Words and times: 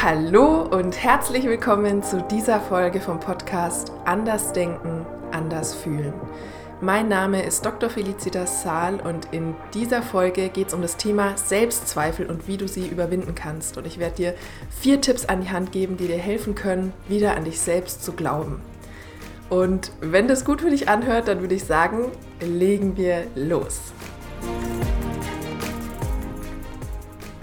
Hallo 0.00 0.62
und 0.62 1.02
herzlich 1.02 1.44
willkommen 1.46 2.04
zu 2.04 2.22
dieser 2.22 2.60
Folge 2.60 3.00
vom 3.00 3.18
Podcast 3.18 3.90
Anders 4.04 4.52
Denken, 4.52 5.04
Anders 5.32 5.74
Fühlen. 5.74 6.12
Mein 6.80 7.08
Name 7.08 7.42
ist 7.42 7.66
Dr. 7.66 7.90
Felicitas 7.90 8.62
Saal 8.62 9.00
und 9.00 9.26
in 9.32 9.56
dieser 9.74 10.02
Folge 10.02 10.50
geht 10.50 10.68
es 10.68 10.74
um 10.74 10.82
das 10.82 10.98
Thema 10.98 11.36
Selbstzweifel 11.36 12.26
und 12.26 12.46
wie 12.46 12.56
du 12.56 12.68
sie 12.68 12.86
überwinden 12.86 13.34
kannst. 13.34 13.76
Und 13.76 13.88
ich 13.88 13.98
werde 13.98 14.14
dir 14.14 14.34
vier 14.70 15.00
Tipps 15.00 15.24
an 15.24 15.40
die 15.40 15.50
Hand 15.50 15.72
geben, 15.72 15.96
die 15.96 16.06
dir 16.06 16.16
helfen 16.16 16.54
können, 16.54 16.92
wieder 17.08 17.36
an 17.36 17.42
dich 17.42 17.60
selbst 17.60 18.04
zu 18.04 18.12
glauben. 18.12 18.60
Und 19.50 19.90
wenn 20.00 20.28
das 20.28 20.44
gut 20.44 20.60
für 20.60 20.70
dich 20.70 20.88
anhört, 20.88 21.26
dann 21.26 21.40
würde 21.40 21.56
ich 21.56 21.64
sagen, 21.64 22.12
legen 22.40 22.96
wir 22.96 23.24
los. 23.34 23.80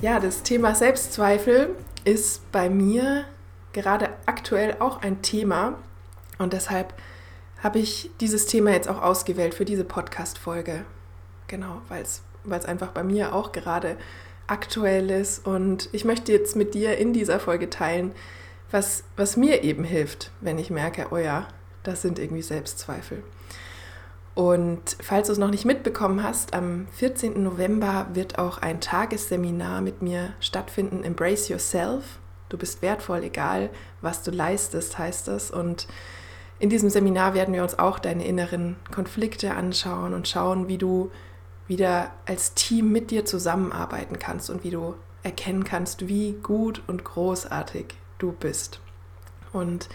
Ja, 0.01 0.21
das 0.21 0.41
Thema 0.41 0.73
Selbstzweifel 0.73 1.75
ist 2.05 2.51
bei 2.51 2.69
mir 2.69 3.25
gerade 3.73 4.09
aktuell 4.25 4.77
auch 4.79 5.01
ein 5.01 5.21
Thema 5.21 5.77
und 6.37 6.53
deshalb 6.53 6.93
habe 7.61 7.79
ich 7.79 8.11
dieses 8.21 8.45
Thema 8.45 8.71
jetzt 8.71 8.87
auch 8.87 9.01
ausgewählt 9.01 9.53
für 9.53 9.65
diese 9.65 9.83
Podcast-Folge. 9.83 10.85
Genau, 11.47 11.81
weil 11.89 12.03
es 12.03 12.21
einfach 12.65 12.89
bei 12.91 13.03
mir 13.03 13.33
auch 13.33 13.51
gerade 13.51 13.97
aktuell 14.47 15.09
ist 15.09 15.45
und 15.45 15.89
ich 15.91 16.05
möchte 16.05 16.31
jetzt 16.31 16.55
mit 16.55 16.73
dir 16.73 16.97
in 16.97 17.11
dieser 17.11 17.39
Folge 17.39 17.69
teilen, 17.69 18.13
was, 18.71 19.03
was 19.15 19.37
mir 19.37 19.63
eben 19.63 19.83
hilft, 19.83 20.31
wenn 20.41 20.57
ich 20.57 20.69
merke, 20.69 21.07
oh 21.11 21.17
ja, 21.17 21.47
das 21.83 22.01
sind 22.01 22.19
irgendwie 22.19 22.41
Selbstzweifel. 22.41 23.23
Und 24.35 24.97
falls 25.01 25.27
du 25.27 25.33
es 25.33 25.39
noch 25.39 25.49
nicht 25.49 25.63
mitbekommen 25.63 26.21
hast, 26.21 26.53
am 26.53 26.87
14. 26.91 27.41
November 27.41 28.07
wird 28.13 28.37
auch 28.37 28.57
ein 28.57 28.81
Tagesseminar 28.81 29.79
mit 29.79 30.01
mir 30.01 30.33
stattfinden, 30.41 31.03
Embrace 31.03 31.47
Yourself. 31.47 32.19
Du 32.49 32.57
bist 32.57 32.81
wertvoll, 32.81 33.23
egal 33.23 33.69
was 34.01 34.23
du 34.23 34.31
leistest, 34.31 34.97
heißt 34.97 35.29
es. 35.29 35.51
Und 35.51 35.87
in 36.59 36.69
diesem 36.69 36.89
Seminar 36.89 37.33
werden 37.33 37.53
wir 37.53 37.63
uns 37.63 37.79
auch 37.79 37.97
deine 37.97 38.25
inneren 38.25 38.75
Konflikte 38.93 39.55
anschauen 39.55 40.13
und 40.13 40.27
schauen, 40.27 40.67
wie 40.67 40.77
du 40.77 41.11
wieder 41.67 42.11
als 42.25 42.53
Team 42.53 42.91
mit 42.91 43.11
dir 43.11 43.23
zusammenarbeiten 43.23 44.19
kannst 44.19 44.49
und 44.49 44.65
wie 44.65 44.69
du 44.69 44.95
erkennen 45.23 45.63
kannst, 45.63 46.09
wie 46.09 46.33
gut 46.43 46.83
und 46.87 47.05
großartig 47.05 47.87
du 48.19 48.33
bist. 48.33 48.81
Und 49.53 49.87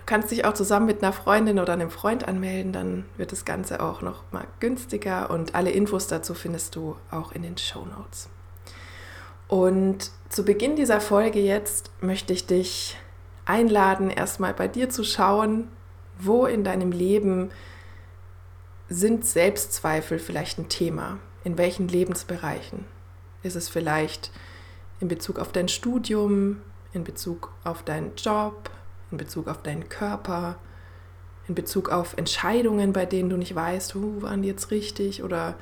Du 0.00 0.06
kannst 0.06 0.30
dich 0.30 0.46
auch 0.46 0.54
zusammen 0.54 0.86
mit 0.86 1.02
einer 1.02 1.12
Freundin 1.12 1.58
oder 1.58 1.74
einem 1.74 1.90
Freund 1.90 2.26
anmelden, 2.26 2.72
dann 2.72 3.04
wird 3.18 3.32
das 3.32 3.44
Ganze 3.44 3.80
auch 3.80 4.00
noch 4.00 4.24
mal 4.32 4.46
günstiger 4.58 5.30
und 5.30 5.54
alle 5.54 5.70
Infos 5.70 6.06
dazu 6.06 6.32
findest 6.32 6.74
du 6.74 6.96
auch 7.10 7.32
in 7.32 7.42
den 7.42 7.58
Show 7.58 7.84
Notes. 7.84 8.30
Und 9.46 10.10
zu 10.30 10.44
Beginn 10.44 10.74
dieser 10.74 11.02
Folge 11.02 11.40
jetzt 11.40 11.90
möchte 12.00 12.32
ich 12.32 12.46
dich 12.46 12.96
einladen, 13.44 14.08
erstmal 14.08 14.54
bei 14.54 14.68
dir 14.68 14.88
zu 14.88 15.04
schauen, 15.04 15.68
wo 16.18 16.46
in 16.46 16.64
deinem 16.64 16.92
Leben 16.92 17.50
sind 18.88 19.26
Selbstzweifel 19.26 20.18
vielleicht 20.18 20.58
ein 20.58 20.70
Thema? 20.70 21.18
In 21.44 21.58
welchen 21.58 21.88
Lebensbereichen? 21.88 22.86
Ist 23.42 23.54
es 23.54 23.68
vielleicht 23.68 24.30
in 24.98 25.08
Bezug 25.08 25.38
auf 25.38 25.52
dein 25.52 25.68
Studium, 25.68 26.62
in 26.92 27.04
Bezug 27.04 27.52
auf 27.64 27.82
deinen 27.82 28.14
Job, 28.16 28.70
in 29.10 29.18
Bezug 29.18 29.48
auf 29.48 29.62
deinen 29.62 29.88
Körper, 29.88 30.56
in 31.48 31.54
Bezug 31.54 31.90
auf 31.90 32.16
Entscheidungen, 32.16 32.92
bei 32.92 33.06
denen 33.06 33.30
du 33.30 33.36
nicht 33.36 33.54
weißt, 33.54 33.96
uh, 33.96 34.22
waren 34.22 34.42
die 34.42 34.48
jetzt 34.48 34.70
richtig 34.70 35.22
oder 35.22 35.54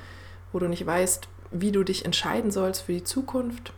wo 0.52 0.58
du 0.58 0.68
nicht 0.68 0.86
weißt, 0.86 1.28
wie 1.50 1.72
du 1.72 1.82
dich 1.82 2.04
entscheiden 2.04 2.50
sollst 2.50 2.82
für 2.82 2.92
die 2.92 3.04
Zukunft. 3.04 3.72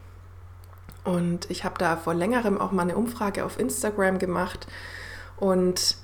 Und 1.05 1.51
ich 1.51 1.65
habe 1.65 1.77
da 1.79 1.97
vor 1.97 2.15
längerem 2.15 2.61
auch 2.61 2.73
mal 2.73 2.83
eine 2.83 2.97
Umfrage 2.97 3.45
auf 3.45 3.59
Instagram 3.59 4.19
gemacht 4.19 4.67
und 5.37 5.97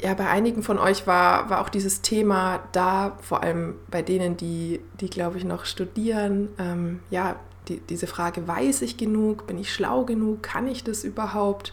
ja, 0.00 0.14
bei 0.14 0.28
einigen 0.28 0.64
von 0.64 0.78
euch 0.78 1.06
war, 1.06 1.48
war 1.48 1.60
auch 1.60 1.68
dieses 1.68 2.02
Thema 2.02 2.60
da, 2.72 3.16
vor 3.22 3.42
allem 3.42 3.76
bei 3.88 4.02
denen, 4.02 4.36
die, 4.36 4.80
die 5.00 5.08
glaube 5.08 5.38
ich, 5.38 5.44
noch 5.44 5.64
studieren. 5.64 6.48
Ähm, 6.58 7.00
ja, 7.10 7.36
die, 7.68 7.78
diese 7.78 8.08
Frage, 8.08 8.48
weiß 8.48 8.82
ich 8.82 8.96
genug? 8.96 9.46
Bin 9.46 9.58
ich 9.58 9.72
schlau 9.72 10.04
genug? 10.04 10.42
Kann 10.42 10.66
ich 10.66 10.82
das 10.82 11.04
überhaupt? 11.04 11.72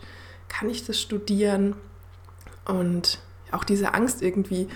Kann 0.50 0.70
ich 0.70 0.86
das 0.86 1.00
studieren? 1.00 1.76
Und 2.66 3.20
auch 3.52 3.64
diese 3.64 3.94
Angst 3.94 4.22
irgendwie, 4.22 4.68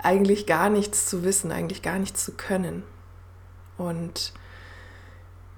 eigentlich 0.00 0.46
gar 0.46 0.70
nichts 0.70 1.06
zu 1.06 1.24
wissen, 1.24 1.52
eigentlich 1.52 1.82
gar 1.82 1.98
nichts 1.98 2.24
zu 2.24 2.32
können. 2.32 2.82
Und 3.76 4.32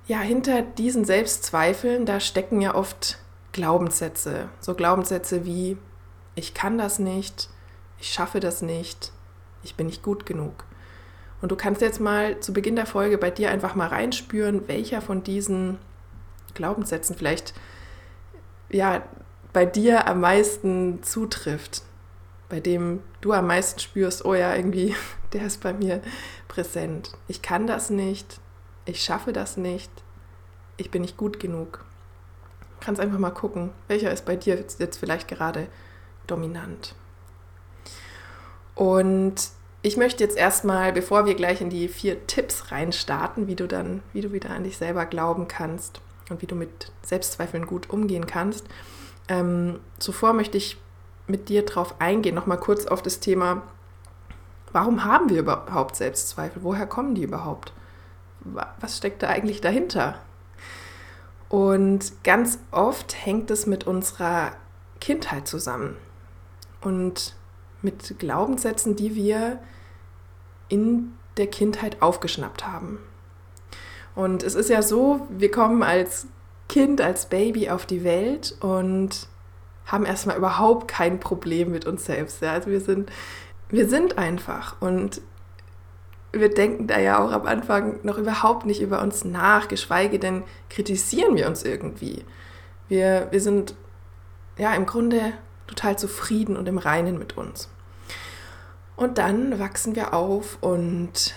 ja, 0.06 0.20
hinter 0.20 0.62
diesen 0.62 1.04
Selbstzweifeln, 1.04 2.06
da 2.06 2.20
stecken 2.20 2.60
ja 2.60 2.75
oft 2.75 3.19
Glaubenssätze. 3.53 4.48
So 4.60 4.75
Glaubenssätze 4.75 5.44
wie, 5.44 5.76
ich 6.34 6.54
kann 6.54 6.78
das 6.78 6.98
nicht, 6.98 7.48
ich 7.98 8.12
schaffe 8.12 8.41
das 8.41 8.62
nicht, 8.62 9.12
ich 9.62 9.75
bin 9.75 9.87
nicht 9.87 10.02
gut 10.02 10.26
genug. 10.26 10.64
Und 11.42 11.52
du 11.52 11.56
kannst 11.56 11.81
jetzt 11.81 12.00
mal 12.00 12.41
zu 12.41 12.52
Beginn 12.52 12.76
der 12.76 12.87
Folge 12.87 13.19
bei 13.19 13.31
dir 13.31 13.50
einfach 13.50 13.75
mal 13.75 13.88
reinspüren, 13.88 14.69
welcher 14.69 15.00
von 15.00 15.22
diesen 15.22 15.78
Glaubenssätzen 16.54 17.16
vielleicht 17.16 17.54
ja 18.69 19.02
bei 19.53 19.66
dir 19.66 20.06
am 20.06 20.21
meisten 20.21 21.03
zutrifft, 21.03 21.83
bei 22.49 22.61
dem 22.61 23.00
du 23.21 23.33
am 23.33 23.47
meisten 23.47 23.81
spürst, 23.81 24.25
oh 24.25 24.34
ja, 24.34 24.55
irgendwie, 24.55 24.94
der 25.33 25.47
ist 25.47 25.62
bei 25.62 25.72
mir 25.72 26.00
präsent. 26.49 27.12
Ich 27.28 27.43
kann 27.43 27.66
das 27.66 27.91
nicht, 27.91 28.41
ich 28.84 29.03
schaffe 29.03 29.33
das 29.33 29.56
nicht, 29.56 29.91
ich 30.77 30.91
bin 30.91 31.03
nicht 31.03 31.16
gut 31.16 31.41
genug. 31.41 31.84
Du 32.78 32.87
kannst 32.87 33.00
einfach 33.00 33.19
mal 33.19 33.31
gucken, 33.31 33.71
welcher 33.88 34.11
ist 34.11 34.25
bei 34.25 34.37
dir 34.37 34.65
jetzt 34.78 34.97
vielleicht 34.99 35.28
gerade 35.28 35.67
dominant. 36.27 36.94
Und 38.75 39.50
ich 39.82 39.97
möchte 39.97 40.25
jetzt 40.25 40.37
erstmal, 40.37 40.93
bevor 40.93 41.27
wir 41.27 41.34
gleich 41.34 41.61
in 41.61 41.71
die 41.71 41.88
vier 41.88 42.27
Tipps 42.27 42.71
reinstarten, 42.71 43.47
wie 43.47 43.56
du 43.56 43.67
dann, 43.67 44.03
wie 44.12 44.21
du 44.21 44.32
wieder 44.32 44.50
an 44.50 44.65
dich 44.65 44.77
selber 44.77 45.06
glauben 45.06 45.49
kannst 45.49 46.00
und 46.31 46.43
wie 46.43 46.47
du 46.47 46.55
mit 46.55 46.93
Selbstzweifeln 47.03 47.67
gut 47.67 47.91
umgehen 47.91 48.27
kannst, 48.27 48.67
ähm, 49.30 49.78
zuvor 50.00 50.32
möchte 50.32 50.58
ich 50.58 50.76
mit 51.28 51.48
dir 51.48 51.64
drauf 51.64 51.94
eingehen, 52.00 52.34
nochmal 52.34 52.58
kurz 52.58 52.86
auf 52.86 53.00
das 53.00 53.20
Thema, 53.20 53.62
warum 54.72 55.04
haben 55.04 55.30
wir 55.30 55.38
überhaupt 55.38 55.94
Selbstzweifel? 55.96 56.64
Woher 56.64 56.86
kommen 56.86 57.14
die 57.14 57.22
überhaupt? 57.22 57.72
Was 58.80 58.96
steckt 58.96 59.22
da 59.22 59.28
eigentlich 59.28 59.60
dahinter? 59.60 60.16
Und 61.48 62.24
ganz 62.24 62.58
oft 62.72 63.24
hängt 63.24 63.50
es 63.50 63.66
mit 63.66 63.86
unserer 63.86 64.52
Kindheit 65.00 65.46
zusammen 65.46 65.96
und 66.80 67.36
mit 67.82 68.19
Glaubenssätzen, 68.19 68.96
die 68.96 69.14
wir 69.14 69.60
in 70.69 71.12
der 71.36 71.46
Kindheit 71.46 72.02
aufgeschnappt 72.02 72.66
haben. 72.66 72.98
Und 74.16 74.42
es 74.42 74.54
ist 74.54 74.70
ja 74.70 74.82
so, 74.82 75.26
wir 75.30 75.50
kommen 75.50 75.82
als 75.82 76.26
Kind, 76.70 77.00
als 77.00 77.26
Baby 77.26 77.69
auf 77.69 77.84
die 77.84 78.04
Welt 78.04 78.54
und 78.60 79.26
haben 79.86 80.06
erstmal 80.06 80.36
überhaupt 80.36 80.86
kein 80.86 81.19
Problem 81.19 81.72
mit 81.72 81.84
uns 81.84 82.04
selbst. 82.04 82.41
Ja? 82.42 82.53
Also 82.53 82.70
wir 82.70 82.81
sind, 82.81 83.10
wir 83.70 83.88
sind 83.88 84.19
einfach 84.19 84.81
und 84.81 85.20
wir 86.31 86.48
denken 86.48 86.86
da 86.86 87.00
ja 87.00 87.19
auch 87.19 87.32
am 87.32 87.44
Anfang 87.44 87.98
noch 88.04 88.19
überhaupt 88.19 88.66
nicht 88.66 88.81
über 88.81 89.03
uns 89.03 89.25
nach, 89.25 89.66
geschweige 89.66 90.20
denn 90.20 90.44
kritisieren 90.69 91.34
wir 91.34 91.48
uns 91.48 91.64
irgendwie. 91.64 92.25
Wir, 92.87 93.26
wir 93.32 93.41
sind 93.41 93.75
ja 94.56 94.72
im 94.75 94.87
Grunde 94.87 95.32
total 95.66 95.98
zufrieden 95.98 96.56
und 96.56 96.69
im 96.69 96.78
Reinen 96.78 97.19
mit 97.19 97.37
uns. 97.37 97.69
Und 98.94 99.19
dann 99.19 99.58
wachsen 99.58 99.97
wir 99.97 100.14
auf 100.14 100.58
und 100.60 101.34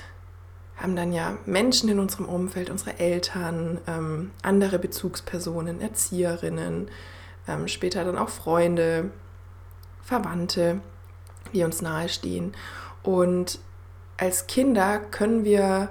haben 0.83 0.97
dann 0.97 1.13
ja 1.13 1.37
Menschen 1.45 1.87
in 1.87 1.97
unserem 1.97 2.25
Umfeld, 2.25 2.69
unsere 2.69 2.99
Eltern, 2.99 3.79
ähm, 3.87 4.31
andere 4.41 4.77
Bezugspersonen, 4.79 5.79
Erzieherinnen, 5.79 6.89
ähm, 7.47 7.69
später 7.69 8.03
dann 8.03 8.17
auch 8.17 8.27
Freunde, 8.27 9.09
Verwandte, 10.01 10.81
die 11.53 11.63
uns 11.63 11.81
nahestehen. 11.81 12.51
Und 13.01 13.59
als 14.17 14.45
Kinder 14.47 14.99
können 14.99 15.45
wir, 15.45 15.89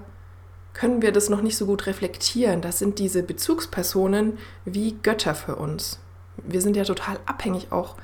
können 0.74 1.00
wir 1.00 1.10
das 1.10 1.30
noch 1.30 1.40
nicht 1.40 1.56
so 1.56 1.64
gut 1.64 1.86
reflektieren. 1.86 2.60
Das 2.60 2.78
sind 2.78 2.98
diese 2.98 3.22
Bezugspersonen 3.22 4.36
wie 4.66 4.98
Götter 5.02 5.34
für 5.34 5.56
uns. 5.56 6.00
Wir 6.36 6.60
sind 6.60 6.76
ja 6.76 6.84
total 6.84 7.18
abhängig 7.24 7.72
auch 7.72 7.96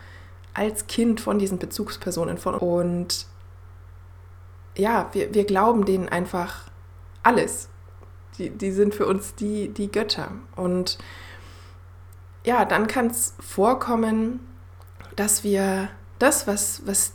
als 0.55 0.87
Kind 0.87 1.21
von 1.21 1.39
diesen 1.39 1.59
Bezugspersonen 1.59 2.39
von 2.39 2.55
und 2.55 3.27
ja, 4.77 5.11
wir, 5.13 5.35
wir 5.35 5.45
glauben 5.45 5.85
denen 5.85 6.09
einfach 6.09 6.68
alles. 7.29 7.69
Die, 8.39 8.51
die 8.51 8.73
sind 8.73 8.95
für 8.95 9.07
uns 9.07 9.35
die, 9.35 9.69
die 9.69 9.91
Götter. 9.93 10.33
Und 10.57 10.99
ja, 12.45 12.65
dann 12.65 12.87
kann 12.87 13.09
es 13.09 13.35
vorkommen, 13.41 14.41
dass 15.17 15.45
wir 15.45 15.91
das, 16.19 16.47
was, 16.47 16.83
was 16.87 17.13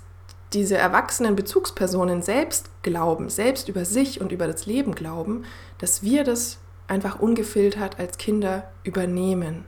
diese 0.53 0.77
erwachsenen 0.77 1.35
Bezugspersonen 1.35 2.21
selbst 2.21 2.69
glauben, 2.83 3.29
selbst 3.29 3.69
über 3.69 3.85
sich 3.85 4.21
und 4.21 4.31
über 4.31 4.45
das 4.45 4.65
Leben 4.65 4.93
glauben, 4.93 5.45
dass 5.79 6.03
wir 6.03 6.23
das 6.23 6.59
einfach 6.87 7.19
ungefiltert 7.19 7.97
als 7.97 8.17
Kinder 8.17 8.71
übernehmen. 8.83 9.65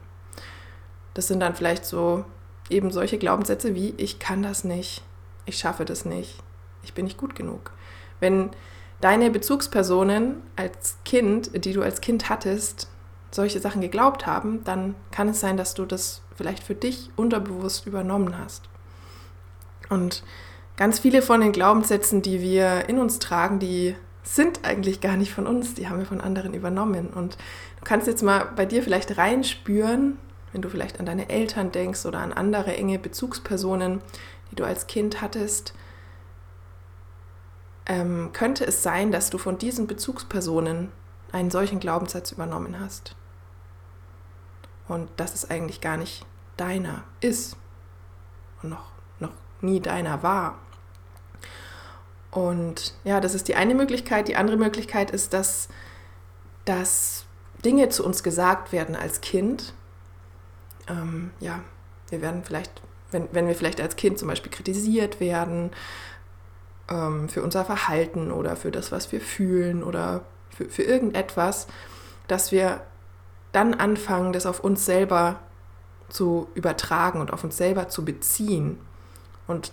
das 1.14 1.28
sind 1.28 1.40
dann 1.40 1.54
vielleicht 1.54 1.86
so 1.86 2.24
eben 2.68 2.90
solche 2.90 3.18
Glaubenssätze 3.18 3.74
wie 3.74 3.94
ich 3.96 4.18
kann 4.18 4.42
das 4.42 4.64
nicht, 4.64 5.02
ich 5.46 5.58
schaffe 5.58 5.84
das 5.84 6.04
nicht, 6.04 6.38
ich 6.82 6.92
bin 6.92 7.06
nicht 7.06 7.16
gut 7.16 7.34
genug. 7.34 7.72
Wenn 8.20 8.50
deine 9.00 9.30
Bezugspersonen 9.30 10.36
als 10.56 10.96
Kind, 11.04 11.64
die 11.64 11.72
du 11.72 11.82
als 11.82 12.00
Kind 12.00 12.28
hattest, 12.28 12.88
solche 13.30 13.60
Sachen 13.60 13.80
geglaubt 13.80 14.26
haben, 14.26 14.64
dann 14.64 14.94
kann 15.10 15.28
es 15.28 15.40
sein, 15.40 15.56
dass 15.56 15.74
du 15.74 15.84
das 15.84 16.22
vielleicht 16.34 16.62
für 16.62 16.74
dich 16.74 17.10
unterbewusst 17.16 17.86
übernommen 17.86 18.38
hast. 18.38 18.68
Und 19.88 20.22
ganz 20.76 20.98
viele 20.98 21.22
von 21.22 21.40
den 21.40 21.52
Glaubenssätzen, 21.52 22.22
die 22.22 22.40
wir 22.40 22.88
in 22.88 22.98
uns 22.98 23.18
tragen, 23.18 23.58
die 23.58 23.94
sind 24.22 24.64
eigentlich 24.64 25.00
gar 25.00 25.16
nicht 25.16 25.32
von 25.32 25.46
uns, 25.46 25.74
die 25.74 25.88
haben 25.88 25.98
wir 25.98 26.06
von 26.06 26.20
anderen 26.20 26.52
übernommen. 26.52 27.08
Und 27.08 27.34
du 27.34 27.84
kannst 27.84 28.06
jetzt 28.06 28.22
mal 28.22 28.48
bei 28.56 28.66
dir 28.66 28.82
vielleicht 28.82 29.16
reinspüren, 29.16 30.18
wenn 30.52 30.62
du 30.62 30.68
vielleicht 30.68 30.98
an 30.98 31.06
deine 31.06 31.28
Eltern 31.28 31.70
denkst 31.70 32.06
oder 32.06 32.18
an 32.18 32.32
andere 32.32 32.74
enge 32.76 32.98
Bezugspersonen, 32.98 34.00
die 34.50 34.56
du 34.56 34.64
als 34.64 34.86
Kind 34.86 35.20
hattest, 35.20 35.74
ähm, 37.86 38.30
könnte 38.32 38.64
es 38.66 38.82
sein, 38.82 39.12
dass 39.12 39.30
du 39.30 39.38
von 39.38 39.58
diesen 39.58 39.86
Bezugspersonen 39.86 40.90
einen 41.32 41.50
solchen 41.50 41.80
Glaubenssatz 41.80 42.32
übernommen 42.32 42.78
hast. 42.80 43.14
Und 44.88 45.08
dass 45.16 45.34
es 45.34 45.50
eigentlich 45.50 45.80
gar 45.80 45.96
nicht 45.96 46.24
deiner 46.56 47.04
ist 47.20 47.56
und 48.62 48.70
noch, 48.70 48.90
noch 49.18 49.32
nie 49.60 49.80
deiner 49.80 50.22
war. 50.22 50.58
Und 52.30 52.94
ja, 53.04 53.20
das 53.20 53.34
ist 53.34 53.48
die 53.48 53.56
eine 53.56 53.74
Möglichkeit. 53.74 54.28
Die 54.28 54.36
andere 54.36 54.56
Möglichkeit 54.56 55.10
ist, 55.10 55.32
dass, 55.32 55.68
dass 56.64 57.24
Dinge 57.64 57.88
zu 57.88 58.04
uns 58.04 58.22
gesagt 58.22 58.72
werden 58.72 58.94
als 58.94 59.20
Kind. 59.20 59.74
Ähm, 60.88 61.30
ja, 61.40 61.60
wir 62.10 62.20
werden 62.20 62.44
vielleicht, 62.44 62.82
wenn, 63.10 63.28
wenn 63.32 63.48
wir 63.48 63.54
vielleicht 63.54 63.80
als 63.80 63.96
Kind 63.96 64.18
zum 64.18 64.28
Beispiel 64.28 64.52
kritisiert 64.52 65.18
werden 65.18 65.70
ähm, 66.90 67.28
für 67.28 67.42
unser 67.42 67.64
Verhalten 67.64 68.30
oder 68.30 68.56
für 68.56 68.70
das, 68.70 68.92
was 68.92 69.12
wir 69.12 69.20
fühlen 69.20 69.82
oder 69.82 70.24
für, 70.50 70.66
für 70.66 70.82
irgendetwas, 70.82 71.66
dass 72.28 72.52
wir 72.52 72.82
dann 73.52 73.74
anfangen, 73.74 74.32
das 74.32 74.46
auf 74.46 74.60
uns 74.60 74.84
selber 74.84 75.40
zu 76.08 76.48
übertragen 76.54 77.20
und 77.20 77.32
auf 77.32 77.42
uns 77.44 77.56
selber 77.56 77.88
zu 77.88 78.04
beziehen. 78.04 78.78
Und 79.46 79.72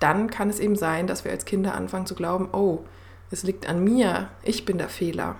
dann 0.00 0.30
kann 0.30 0.50
es 0.50 0.58
eben 0.58 0.76
sein, 0.76 1.06
dass 1.06 1.24
wir 1.24 1.32
als 1.32 1.44
Kinder 1.44 1.74
anfangen 1.74 2.06
zu 2.06 2.14
glauben, 2.14 2.48
oh, 2.52 2.84
es 3.30 3.42
liegt 3.42 3.68
an 3.68 3.82
mir, 3.82 4.28
ich 4.42 4.64
bin 4.64 4.78
der 4.78 4.88
Fehler. 4.88 5.36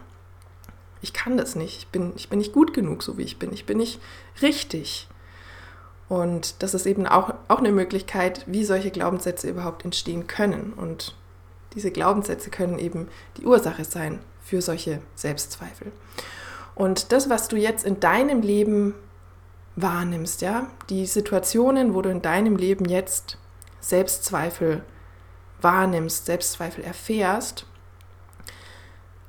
Ich 1.00 1.12
kann 1.12 1.36
das 1.36 1.56
nicht, 1.56 1.78
ich 1.78 1.88
bin, 1.88 2.12
ich 2.16 2.28
bin 2.28 2.38
nicht 2.38 2.52
gut 2.52 2.72
genug, 2.72 3.02
so 3.02 3.18
wie 3.18 3.22
ich 3.22 3.38
bin, 3.38 3.52
ich 3.52 3.66
bin 3.66 3.78
nicht 3.78 4.00
richtig. 4.40 5.08
Und 6.12 6.62
das 6.62 6.74
ist 6.74 6.84
eben 6.84 7.06
auch, 7.06 7.32
auch 7.48 7.60
eine 7.60 7.72
Möglichkeit, 7.72 8.44
wie 8.46 8.66
solche 8.66 8.90
Glaubenssätze 8.90 9.48
überhaupt 9.48 9.82
entstehen 9.86 10.26
können. 10.26 10.74
Und 10.74 11.16
diese 11.72 11.90
Glaubenssätze 11.90 12.50
können 12.50 12.78
eben 12.78 13.08
die 13.38 13.46
Ursache 13.46 13.86
sein 13.86 14.20
für 14.42 14.60
solche 14.60 15.00
Selbstzweifel. 15.14 15.90
Und 16.74 17.12
das, 17.12 17.30
was 17.30 17.48
du 17.48 17.56
jetzt 17.56 17.86
in 17.86 17.98
deinem 17.98 18.42
Leben 18.42 18.94
wahrnimmst, 19.76 20.42
ja, 20.42 20.66
die 20.90 21.06
Situationen, 21.06 21.94
wo 21.94 22.02
du 22.02 22.10
in 22.10 22.20
deinem 22.20 22.56
Leben 22.56 22.84
jetzt 22.84 23.38
Selbstzweifel 23.80 24.82
wahrnimmst, 25.62 26.26
Selbstzweifel 26.26 26.84
erfährst, 26.84 27.64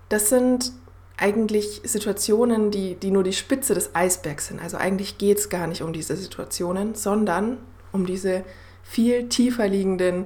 das 0.09 0.27
sind 0.27 0.73
eigentlich 1.17 1.81
Situationen, 1.83 2.71
die, 2.71 2.95
die 2.95 3.11
nur 3.11 3.23
die 3.23 3.33
Spitze 3.33 3.73
des 3.75 3.95
Eisbergs 3.95 4.47
sind. 4.47 4.61
Also 4.61 4.77
eigentlich 4.77 5.17
geht 5.17 5.37
es 5.37 5.49
gar 5.49 5.67
nicht 5.67 5.81
um 5.81 5.93
diese 5.93 6.15
Situationen, 6.15 6.95
sondern 6.95 7.59
um 7.91 8.05
diese 8.05 8.43
viel 8.83 9.29
tiefer 9.29 9.67
liegenden 9.67 10.25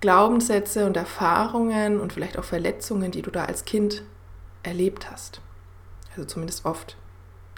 Glaubenssätze 0.00 0.86
und 0.86 0.96
Erfahrungen 0.96 1.98
und 2.00 2.12
vielleicht 2.12 2.38
auch 2.38 2.44
Verletzungen, 2.44 3.10
die 3.10 3.22
du 3.22 3.30
da 3.30 3.46
als 3.46 3.64
Kind 3.64 4.02
erlebt 4.62 5.10
hast. 5.10 5.40
Also 6.10 6.24
zumindest 6.24 6.64
oft 6.64 6.96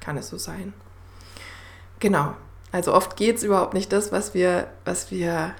kann 0.00 0.16
es 0.16 0.28
so 0.28 0.38
sein. 0.38 0.72
Genau. 1.98 2.34
Also 2.70 2.94
oft 2.94 3.16
geht 3.16 3.36
es 3.36 3.42
überhaupt 3.42 3.74
nicht 3.74 3.92
das, 3.92 4.12
was 4.12 4.34
wir, 4.34 4.68
was 4.84 5.10
wir 5.10 5.54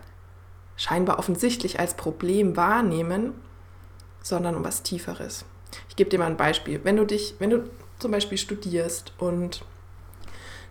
scheinbar 0.77 1.19
offensichtlich 1.19 1.81
als 1.81 1.95
Problem 1.95 2.57
wahrnehmen, 2.57 3.35
sondern 4.23 4.55
um 4.55 4.65
was 4.65 4.83
Tieferes. 4.83 5.45
Gebe 5.99 6.11
dir 6.11 6.21
mal 6.21 6.27
ein 6.27 6.37
Beispiel. 6.37 6.79
Wenn 6.85 6.95
du 6.95 7.05
dich, 7.05 7.35
wenn 7.41 7.51
du 7.51 7.69
zum 7.99 8.13
Beispiel 8.13 8.39
studierst 8.39 9.15
und 9.19 9.65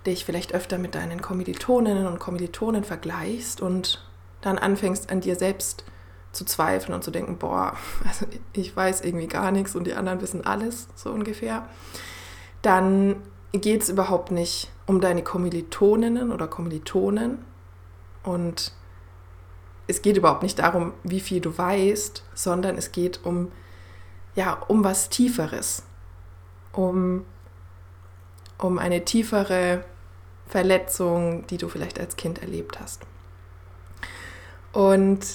dich 0.06 0.24
vielleicht 0.24 0.54
öfter 0.54 0.78
mit 0.78 0.96
deinen 0.96 1.22
Kommilitoninnen 1.22 2.08
und 2.08 2.18
Kommilitonen 2.18 2.86
vergleichst 2.86 3.60
und 3.60 4.02
dann 4.40 4.58
anfängst 4.58 5.12
an 5.12 5.20
dir 5.20 5.36
selbst 5.36 5.84
zu 6.32 6.46
zweifeln 6.46 6.94
und 6.96 7.04
zu 7.04 7.12
denken, 7.12 7.38
boah, 7.38 7.76
also 8.08 8.26
ich 8.54 8.74
weiß 8.74 9.02
irgendwie 9.02 9.28
gar 9.28 9.52
nichts 9.52 9.76
und 9.76 9.84
die 9.84 9.96
anderen 9.96 10.22
wissen 10.22 10.46
alles, 10.46 10.88
so 10.96 11.12
ungefähr, 11.12 11.68
dann 12.62 13.18
geht 13.52 13.84
es 13.84 13.90
überhaupt 13.90 14.32
nicht 14.32 14.72
um 14.86 15.02
deine 15.02 15.24
Kommilitoninnen 15.24 16.32
oder 16.32 16.48
Kommilitonen 16.48 17.40
und 18.24 18.72
es 19.88 20.02
geht 20.02 20.16
überhaupt 20.16 20.44
nicht 20.44 20.60
darum, 20.60 20.94
wie 21.04 21.20
viel 21.20 21.42
du 21.42 21.58
weißt, 21.58 22.24
sondern 22.34 22.78
es 22.78 22.94
geht 22.94 23.26
um, 23.26 23.52
ja, 24.38 24.54
um 24.68 24.84
was 24.84 25.10
Tieferes, 25.10 25.82
um, 26.72 27.26
um 28.60 28.78
eine 28.78 29.04
tiefere 29.04 29.84
Verletzung, 30.48 31.48
die 31.48 31.58
du 31.58 31.68
vielleicht 31.68 32.00
als 32.00 32.18
Kind 32.18 32.40
erlebt 32.44 32.80
hast. 32.80 33.02
Und 34.74 35.26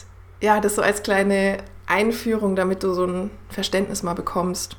ja, 0.40 0.60
das 0.60 0.76
so 0.76 0.82
als 0.82 1.02
kleine 1.02 1.58
Einführung, 1.86 2.54
damit 2.54 2.84
du 2.84 2.94
so 2.94 3.04
ein 3.04 3.30
Verständnis 3.48 4.04
mal 4.04 4.14
bekommst, 4.14 4.76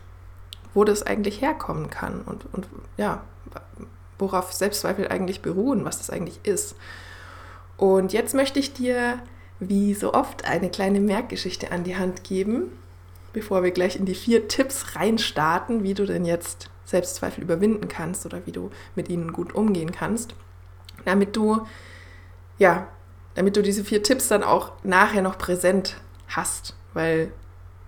wo 0.74 0.86
das 0.86 1.04
eigentlich 1.04 1.42
herkommen 1.42 1.90
kann 1.90 2.22
und, 2.22 2.46
und 2.54 2.70
ja, 2.96 3.24
worauf 4.18 4.54
Selbstzweifel 4.54 5.10
eigentlich 5.10 5.42
beruhen, 5.42 5.84
was 5.84 5.98
das 5.98 6.10
eigentlich 6.10 6.40
ist. 6.44 6.78
Und 7.76 8.14
jetzt 8.14 8.34
möchte 8.34 8.60
ich 8.60 8.74
dir 8.74 9.20
wie 9.60 9.94
so 9.94 10.14
oft 10.14 10.46
eine 10.46 10.70
kleine 10.70 11.02
Merkgeschichte 11.02 11.74
an 11.74 11.84
die 11.84 11.98
Hand 11.98 12.24
geben, 12.24 12.72
bevor 13.34 13.64
wir 13.64 13.72
gleich 13.72 13.96
in 13.96 14.06
die 14.06 14.16
vier 14.16 14.48
Tipps 14.48 14.96
reinstarten, 14.96 15.84
wie 15.84 15.94
du 15.94 16.06
denn 16.06 16.26
jetzt 16.26 16.70
Selbstzweifel 16.86 17.44
überwinden 17.44 17.88
kannst 17.88 18.26
oder 18.26 18.46
wie 18.46 18.52
du 18.52 18.70
mit 18.96 19.10
ihnen 19.10 19.34
gut 19.34 19.54
umgehen 19.56 19.92
kannst, 19.92 20.36
damit 21.06 21.36
du 21.36 21.66
ja, 22.58 22.88
damit 23.36 23.58
du 23.58 23.62
diese 23.62 23.84
vier 23.84 24.04
Tipps 24.04 24.28
dann 24.28 24.44
auch 24.44 24.74
nachher 24.84 25.22
noch 25.22 25.38
präsent 25.38 25.98
hast, 26.28 26.76
weil 26.94 27.32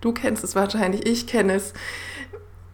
du 0.00 0.12
kennst 0.12 0.44
es 0.44 0.54
wahrscheinlich, 0.54 1.06
ich 1.06 1.26
kenne 1.26 1.54
es. 1.54 1.72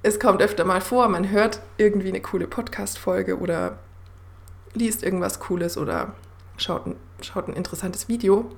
Es 0.03 0.19
kommt 0.19 0.43
öfter 0.43 0.65
mal 0.65 0.81
vor, 0.81 1.09
man 1.09 1.31
hört 1.31 1.61
irgendwie 1.77 2.09
eine 2.09 2.21
coole 2.21 2.49
Podcast-Folge 2.49 3.39
oder 3.39 3.79
liest 4.75 5.03
irgendwas 5.03 5.39
Cooles 5.39 5.79
oder 5.79 6.15
schaut 6.57 6.87
ein, 6.87 6.97
schaut 7.21 7.47
ein 7.47 7.55
interessantes 7.55 8.09
Video 8.09 8.51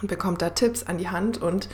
und 0.00 0.08
bekommt 0.08 0.40
da 0.40 0.50
Tipps 0.50 0.84
an 0.84 0.96
die 0.96 1.10
Hand. 1.10 1.42
Und 1.42 1.68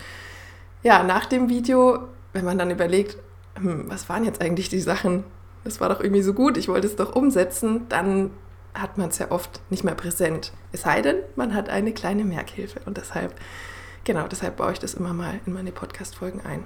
ja, 0.83 1.03
nach 1.03 1.27
dem 1.27 1.49
Video, 1.49 2.09
wenn 2.33 2.45
man 2.45 2.59
dann 2.59 2.71
überlegt, 2.71 3.17
hm, 3.57 3.85
was 3.89 4.09
waren 4.09 4.25
jetzt 4.25 4.41
eigentlich 4.41 4.69
die 4.69 4.81
Sachen, 4.81 5.25
das 5.65 5.81
war 5.81 5.89
doch 5.89 6.01
irgendwie 6.01 6.23
so 6.23 6.33
gut, 6.33 6.57
ich 6.57 6.69
wollte 6.69 6.87
es 6.87 6.97
doch 6.97 7.17
umsetzen, 7.17 7.89
dann 7.89 8.31
hat 8.75 8.99
man 8.99 9.09
es 9.09 9.19
ja 9.19 9.31
oft 9.31 9.61
nicht 9.71 9.85
mehr 9.85 9.95
präsent. 9.95 10.53
Es 10.73 10.83
sei 10.83 11.03
denn, 11.03 11.17
man 11.35 11.55
hat 11.55 11.69
eine 11.69 11.93
kleine 11.93 12.25
Merkhilfe. 12.25 12.81
Und 12.85 12.99
deshalb, 12.99 13.35
genau, 14.05 14.29
deshalb 14.29 14.57
baue 14.57 14.73
ich 14.73 14.79
das 14.79 14.95
immer 14.95 15.15
mal 15.15 15.41
in 15.47 15.53
meine 15.53 15.73
Podcast-Folgen 15.73 16.43
ein. 16.43 16.63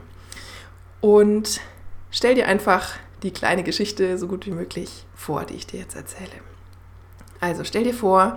Und 1.00 1.61
stell 2.11 2.35
dir 2.35 2.47
einfach 2.47 2.95
die 3.23 3.31
kleine 3.31 3.62
Geschichte 3.62 4.19
so 4.19 4.26
gut 4.26 4.47
wie 4.47 4.50
möglich 4.50 5.07
vor, 5.14 5.45
die 5.45 5.55
ich 5.55 5.67
dir 5.67 5.81
jetzt 5.81 5.97
erzähle. 5.97 6.31
Also 7.38 7.64
stell 7.64 7.85
dir 7.85 7.95
vor, 7.95 8.37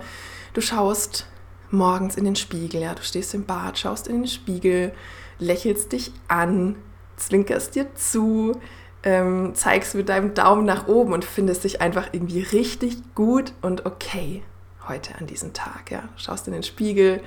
du 0.54 0.60
schaust 0.60 1.26
morgens 1.70 2.16
in 2.16 2.24
den 2.24 2.36
Spiegel. 2.36 2.80
Ja, 2.80 2.94
du 2.94 3.02
stehst 3.02 3.34
im 3.34 3.44
Bad, 3.44 3.78
schaust 3.78 4.08
in 4.08 4.22
den 4.22 4.28
Spiegel, 4.28 4.92
lächelst 5.38 5.92
dich 5.92 6.12
an, 6.28 6.76
zwinkerst 7.16 7.74
dir 7.74 7.94
zu, 7.94 8.60
ähm, 9.02 9.54
zeigst 9.54 9.94
mit 9.94 10.08
deinem 10.08 10.34
Daumen 10.34 10.64
nach 10.64 10.88
oben 10.88 11.12
und 11.12 11.24
findest 11.24 11.64
dich 11.64 11.80
einfach 11.80 12.08
irgendwie 12.12 12.40
richtig 12.40 12.96
gut 13.14 13.52
und 13.62 13.86
okay 13.86 14.42
heute 14.88 15.14
an 15.18 15.26
diesem 15.26 15.52
Tag. 15.52 15.90
Ja, 15.90 16.04
schaust 16.16 16.46
in 16.46 16.52
den 16.52 16.62
Spiegel, 16.62 17.22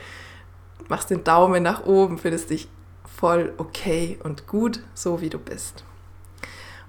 machst 0.90 1.10
den 1.10 1.24
Daumen 1.24 1.64
nach 1.64 1.86
oben, 1.86 2.18
findest 2.18 2.50
dich 2.50 2.68
voll 3.18 3.54
okay 3.58 4.20
und 4.24 4.48
gut, 4.48 4.82
so 4.94 5.22
wie 5.22 5.30
du 5.30 5.40
bist. 5.40 5.84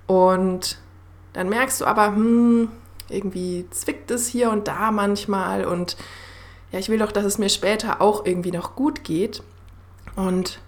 Und 0.06 0.78
dann 1.32 1.48
merkst 1.48 1.80
du 1.80 1.84
aber, 1.84 2.08
hm, 2.08 2.70
irgendwie 3.08 3.66
zwickt 3.70 4.10
es 4.10 4.28
hier 4.28 4.50
und 4.50 4.68
da 4.68 4.90
manchmal 4.90 5.64
und 5.64 5.96
ja, 6.70 6.78
ich 6.78 6.88
will 6.90 6.98
doch, 6.98 7.12
dass 7.12 7.24
es 7.24 7.38
mir 7.38 7.48
später 7.48 8.02
auch 8.02 8.26
irgendwie 8.26 8.52
noch 8.52 8.74
gut 8.76 9.02
geht. 9.02 9.42
Und 10.16 10.60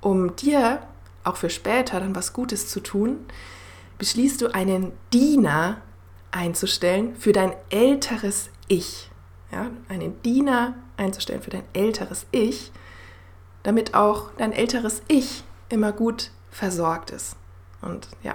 um 0.00 0.36
dir 0.36 0.80
auch 1.24 1.36
für 1.36 1.50
später 1.50 2.00
dann 2.00 2.14
was 2.14 2.32
Gutes 2.32 2.68
zu 2.68 2.80
tun, 2.80 3.26
beschließt 3.98 4.40
du 4.40 4.48
einen 4.54 4.92
Diener 5.12 5.80
einzustellen 6.30 7.16
für 7.16 7.32
dein 7.32 7.52
älteres 7.70 8.50
Ich. 8.68 9.10
Ja, 9.50 9.70
einen 9.88 10.20
Diener 10.22 10.74
einzustellen 10.96 11.42
für 11.42 11.50
dein 11.50 11.64
älteres 11.72 12.26
Ich, 12.32 12.70
damit 13.62 13.94
auch 13.94 14.30
dein 14.36 14.52
älteres 14.52 15.02
Ich 15.08 15.42
immer 15.70 15.92
gut 15.92 16.30
versorgt 16.50 17.10
ist. 17.10 17.36
Und 17.80 18.08
ja, 18.22 18.34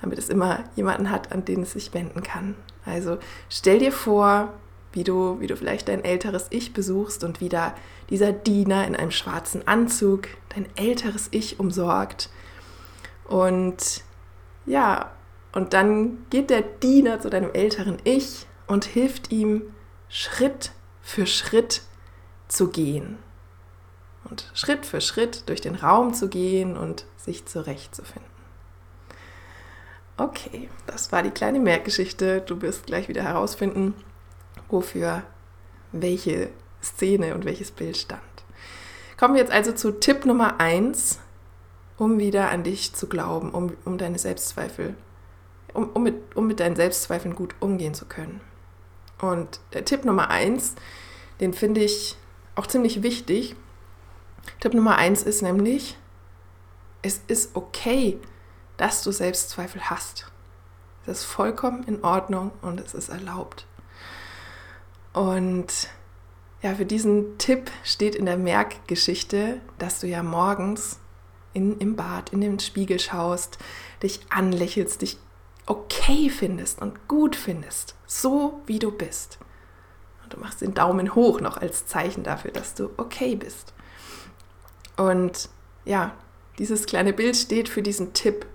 damit 0.00 0.18
es 0.18 0.28
immer 0.28 0.64
jemanden 0.74 1.10
hat, 1.10 1.30
an 1.32 1.44
den 1.44 1.62
es 1.62 1.72
sich 1.72 1.94
wenden 1.94 2.22
kann. 2.22 2.56
Also 2.84 3.18
stell 3.48 3.78
dir 3.78 3.92
vor, 3.92 4.52
wie 4.92 5.04
du, 5.04 5.40
wie 5.40 5.46
du 5.46 5.56
vielleicht 5.56 5.88
dein 5.88 6.04
älteres 6.04 6.46
Ich 6.50 6.72
besuchst 6.72 7.24
und 7.24 7.40
wie 7.40 7.48
da 7.48 7.74
dieser 8.08 8.32
Diener 8.32 8.86
in 8.86 8.96
einem 8.96 9.10
schwarzen 9.10 9.66
Anzug 9.66 10.28
dein 10.54 10.66
älteres 10.76 11.28
Ich 11.30 11.60
umsorgt. 11.60 12.30
Und 13.24 14.02
ja, 14.66 15.12
und 15.52 15.72
dann 15.72 16.26
geht 16.30 16.50
der 16.50 16.62
Diener 16.62 17.20
zu 17.20 17.30
deinem 17.30 17.52
älteren 17.52 17.98
Ich 18.04 18.46
und 18.66 18.84
hilft 18.84 19.32
ihm 19.32 19.62
Schritt 20.08 20.72
für 21.02 21.26
Schritt 21.26 21.82
zu 22.48 22.68
gehen. 22.68 23.18
Und 24.28 24.50
Schritt 24.54 24.86
für 24.86 25.00
Schritt 25.00 25.48
durch 25.48 25.60
den 25.60 25.76
Raum 25.76 26.14
zu 26.14 26.28
gehen 26.28 26.76
und 26.76 27.04
sich 27.16 27.46
zurechtzufinden. 27.46 28.30
Okay, 30.16 30.68
das 30.86 31.12
war 31.12 31.22
die 31.22 31.30
kleine 31.30 31.60
Merkgeschichte. 31.60 32.42
Du 32.42 32.60
wirst 32.60 32.86
gleich 32.86 33.08
wieder 33.08 33.22
herausfinden, 33.22 33.94
wofür 34.72 35.22
welche 35.92 36.50
Szene 36.82 37.34
und 37.34 37.44
welches 37.44 37.70
Bild 37.70 37.96
stand. 37.96 38.22
Kommen 39.18 39.34
wir 39.34 39.42
jetzt 39.42 39.52
also 39.52 39.72
zu 39.72 39.92
Tipp 39.92 40.24
Nummer 40.24 40.60
1, 40.60 41.18
um 41.98 42.18
wieder 42.18 42.50
an 42.50 42.64
dich 42.64 42.94
zu 42.94 43.06
glauben, 43.06 43.50
um, 43.50 43.76
um 43.84 43.98
deine 43.98 44.18
Selbstzweifel, 44.18 44.94
um, 45.74 45.90
um, 45.90 46.02
mit, 46.02 46.34
um 46.34 46.46
mit 46.46 46.60
deinen 46.60 46.76
Selbstzweifeln 46.76 47.34
gut 47.34 47.54
umgehen 47.60 47.92
zu 47.92 48.06
können. 48.06 48.40
Und 49.20 49.60
der 49.74 49.84
Tipp 49.84 50.04
Nummer 50.04 50.30
1, 50.30 50.74
den 51.40 51.52
finde 51.52 51.82
ich 51.82 52.16
auch 52.54 52.66
ziemlich 52.66 53.02
wichtig. 53.02 53.56
Tipp 54.60 54.72
Nummer 54.72 54.96
1 54.96 55.22
ist 55.22 55.42
nämlich, 55.42 55.98
es 57.02 57.20
ist 57.26 57.54
okay, 57.54 58.18
dass 58.78 59.02
du 59.02 59.12
Selbstzweifel 59.12 59.90
hast. 59.90 60.30
Das 61.04 61.18
ist 61.18 61.24
vollkommen 61.24 61.84
in 61.84 62.02
Ordnung 62.02 62.52
und 62.62 62.80
es 62.80 62.94
ist 62.94 63.10
erlaubt. 63.10 63.66
Und 65.12 65.88
ja, 66.62 66.74
für 66.74 66.86
diesen 66.86 67.38
Tipp 67.38 67.70
steht 67.84 68.14
in 68.14 68.26
der 68.26 68.36
Merkgeschichte, 68.36 69.60
dass 69.78 70.00
du 70.00 70.06
ja 70.06 70.22
morgens 70.22 70.98
in, 71.52 71.78
im 71.78 71.96
Bad 71.96 72.32
in 72.32 72.40
den 72.40 72.60
Spiegel 72.60 73.00
schaust, 73.00 73.58
dich 74.02 74.20
anlächelst, 74.30 75.02
dich 75.02 75.18
okay 75.66 76.30
findest 76.30 76.80
und 76.80 77.08
gut 77.08 77.36
findest, 77.36 77.94
so 78.06 78.60
wie 78.66 78.78
du 78.78 78.90
bist. 78.90 79.38
Und 80.22 80.34
du 80.34 80.40
machst 80.40 80.60
den 80.60 80.74
Daumen 80.74 81.14
hoch 81.14 81.40
noch 81.40 81.56
als 81.56 81.86
Zeichen 81.86 82.22
dafür, 82.22 82.50
dass 82.50 82.74
du 82.74 82.90
okay 82.96 83.36
bist. 83.36 83.72
Und 84.96 85.48
ja, 85.84 86.14
dieses 86.58 86.86
kleine 86.86 87.12
Bild 87.12 87.36
steht 87.36 87.68
für 87.68 87.82
diesen 87.82 88.12
Tipp, 88.12 88.46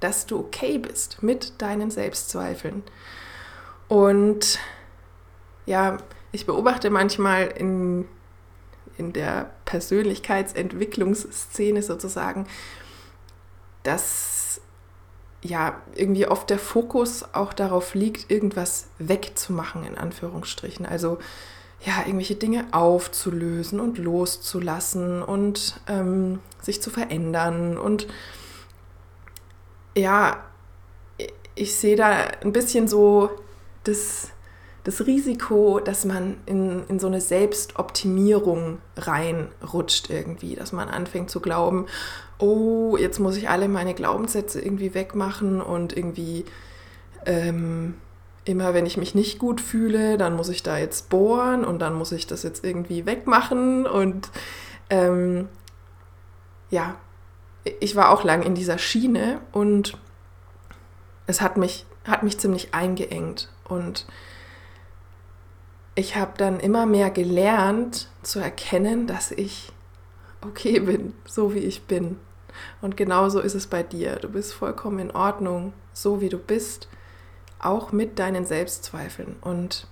dass 0.00 0.26
du 0.26 0.38
okay 0.38 0.78
bist 0.78 1.22
mit 1.22 1.60
deinen 1.60 1.90
Selbstzweifeln. 1.90 2.82
Und 3.88 4.58
ja, 5.66 5.98
ich 6.32 6.46
beobachte 6.46 6.90
manchmal 6.90 7.46
in, 7.46 8.08
in 8.96 9.12
der 9.12 9.50
Persönlichkeitsentwicklungsszene 9.64 11.82
sozusagen, 11.82 12.46
dass 13.82 14.60
ja 15.42 15.80
irgendwie 15.94 16.26
oft 16.26 16.50
der 16.50 16.58
Fokus 16.58 17.24
auch 17.34 17.52
darauf 17.52 17.94
liegt, 17.94 18.30
irgendwas 18.30 18.86
wegzumachen, 18.98 19.84
in 19.84 19.98
Anführungsstrichen. 19.98 20.86
Also 20.86 21.18
ja, 21.84 21.98
irgendwelche 22.00 22.36
Dinge 22.36 22.66
aufzulösen 22.70 23.80
und 23.80 23.98
loszulassen 23.98 25.22
und 25.22 25.80
ähm, 25.88 26.38
sich 26.60 26.80
zu 26.80 26.90
verändern 26.90 27.76
und 27.76 28.06
ja, 29.96 30.44
ich 31.54 31.76
sehe 31.76 31.96
da 31.96 32.28
ein 32.42 32.52
bisschen 32.52 32.88
so 32.88 33.30
das, 33.84 34.30
das 34.84 35.06
Risiko, 35.06 35.80
dass 35.80 36.04
man 36.04 36.36
in, 36.46 36.84
in 36.88 36.98
so 36.98 37.06
eine 37.06 37.20
Selbstoptimierung 37.20 38.78
reinrutscht 38.96 40.10
irgendwie, 40.10 40.56
dass 40.56 40.72
man 40.72 40.88
anfängt 40.88 41.30
zu 41.30 41.40
glauben, 41.40 41.86
oh, 42.38 42.96
jetzt 42.96 43.20
muss 43.20 43.36
ich 43.36 43.48
alle 43.48 43.68
meine 43.68 43.94
Glaubenssätze 43.94 44.60
irgendwie 44.60 44.94
wegmachen 44.94 45.60
und 45.60 45.96
irgendwie 45.96 46.44
ähm, 47.26 47.94
immer, 48.44 48.74
wenn 48.74 48.86
ich 48.86 48.96
mich 48.96 49.14
nicht 49.14 49.38
gut 49.38 49.60
fühle, 49.60 50.18
dann 50.18 50.34
muss 50.34 50.48
ich 50.48 50.64
da 50.64 50.78
jetzt 50.78 51.08
bohren 51.08 51.64
und 51.64 51.78
dann 51.78 51.94
muss 51.94 52.10
ich 52.10 52.26
das 52.26 52.42
jetzt 52.42 52.64
irgendwie 52.64 53.06
wegmachen 53.06 53.86
und 53.86 54.30
ähm, 54.90 55.48
ja, 56.70 56.96
ich 57.80 57.94
war 57.94 58.10
auch 58.10 58.24
lang 58.24 58.42
in 58.42 58.54
dieser 58.54 58.78
Schiene 58.78 59.40
und 59.52 59.96
es 61.26 61.40
hat 61.40 61.56
mich, 61.56 61.86
hat 62.04 62.22
mich 62.22 62.38
ziemlich 62.38 62.74
eingeengt. 62.74 63.48
Und 63.64 64.06
ich 65.94 66.16
habe 66.16 66.32
dann 66.36 66.60
immer 66.60 66.86
mehr 66.86 67.10
gelernt 67.10 68.08
zu 68.22 68.38
erkennen, 68.38 69.06
dass 69.06 69.30
ich 69.30 69.72
okay 70.40 70.80
bin, 70.80 71.14
so 71.26 71.54
wie 71.54 71.60
ich 71.60 71.82
bin. 71.84 72.18
Und 72.80 72.96
genauso 72.96 73.40
ist 73.40 73.54
es 73.54 73.66
bei 73.66 73.82
dir. 73.82 74.16
Du 74.16 74.28
bist 74.28 74.54
vollkommen 74.54 74.98
in 74.98 75.10
Ordnung, 75.10 75.72
so 75.92 76.20
wie 76.20 76.28
du 76.28 76.38
bist, 76.38 76.88
auch 77.58 77.92
mit 77.92 78.18
deinen 78.18 78.44
Selbstzweifeln. 78.46 79.36
Und 79.40 79.86